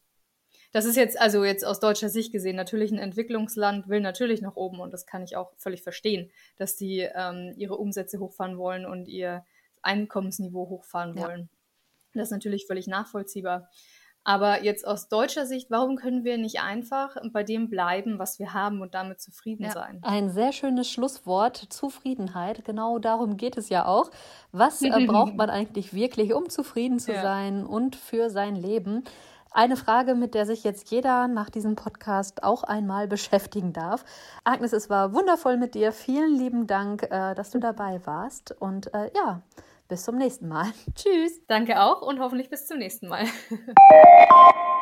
Das 0.71 0.85
ist 0.85 0.95
jetzt, 0.95 1.19
also 1.19 1.43
jetzt 1.43 1.65
aus 1.65 1.79
deutscher 1.79 2.09
Sicht 2.09 2.31
gesehen, 2.31 2.55
natürlich 2.55 2.91
ein 2.91 2.99
Entwicklungsland 2.99 3.89
will 3.89 4.01
natürlich 4.01 4.41
nach 4.41 4.55
oben 4.55 4.79
und 4.79 4.93
das 4.93 5.05
kann 5.05 5.23
ich 5.23 5.35
auch 5.35 5.51
völlig 5.57 5.81
verstehen, 5.81 6.31
dass 6.57 6.75
die 6.75 7.07
ähm, 7.13 7.53
ihre 7.57 7.77
Umsätze 7.77 8.19
hochfahren 8.19 8.57
wollen 8.57 8.85
und 8.85 9.07
ihr 9.07 9.43
Einkommensniveau 9.81 10.69
hochfahren 10.69 11.15
wollen. 11.15 11.41
Ja. 11.41 11.47
Das 12.13 12.27
ist 12.27 12.31
natürlich 12.31 12.67
völlig 12.67 12.87
nachvollziehbar. 12.87 13.69
Aber 14.23 14.63
jetzt 14.63 14.85
aus 14.85 15.07
deutscher 15.07 15.45
Sicht, 15.45 15.71
warum 15.71 15.95
können 15.95 16.23
wir 16.23 16.37
nicht 16.37 16.61
einfach 16.61 17.15
bei 17.31 17.43
dem 17.43 17.69
bleiben, 17.69 18.19
was 18.19 18.37
wir 18.37 18.53
haben 18.53 18.81
und 18.81 18.93
damit 18.93 19.21
zufrieden 19.21 19.63
ja, 19.63 19.71
sein? 19.71 19.99
Ein 20.03 20.29
sehr 20.29 20.51
schönes 20.51 20.91
Schlusswort, 20.91 21.57
Zufriedenheit. 21.69 22.65
Genau 22.65 22.99
darum 22.99 23.37
geht 23.37 23.57
es 23.57 23.69
ja 23.69 23.85
auch. 23.85 24.11
Was 24.51 24.81
äh, 24.81 25.05
braucht 25.05 25.33
man 25.35 25.49
eigentlich 25.49 25.93
wirklich, 25.93 26.33
um 26.33 26.49
zufrieden 26.49 26.99
zu 26.99 27.13
ja. 27.13 27.21
sein 27.21 27.65
und 27.65 27.95
für 27.95 28.29
sein 28.29 28.55
Leben? 28.55 29.03
Eine 29.51 29.77
Frage, 29.77 30.13
mit 30.13 30.35
der 30.35 30.45
sich 30.45 30.63
jetzt 30.63 30.91
jeder 30.91 31.27
nach 31.27 31.49
diesem 31.49 31.75
Podcast 31.75 32.43
auch 32.43 32.63
einmal 32.63 33.07
beschäftigen 33.07 33.73
darf. 33.73 34.05
Agnes, 34.43 34.73
es 34.73 34.89
war 34.89 35.13
wundervoll 35.13 35.57
mit 35.57 35.73
dir. 35.73 35.91
Vielen 35.91 36.35
lieben 36.37 36.67
Dank, 36.67 37.03
äh, 37.03 37.33
dass 37.33 37.49
du 37.49 37.59
dabei 37.59 37.99
warst. 38.05 38.51
Und 38.59 38.93
äh, 38.93 39.09
ja, 39.15 39.41
bis 39.87 40.03
zum 40.03 40.17
nächsten 40.17 40.47
Mal. 40.47 40.67
Tschüss. 40.95 41.41
Danke 41.47 41.81
auch 41.81 42.01
und 42.01 42.19
hoffentlich 42.19 42.49
bis 42.49 42.67
zum 42.67 42.77
nächsten 42.77 43.07
Mal. 43.07 43.25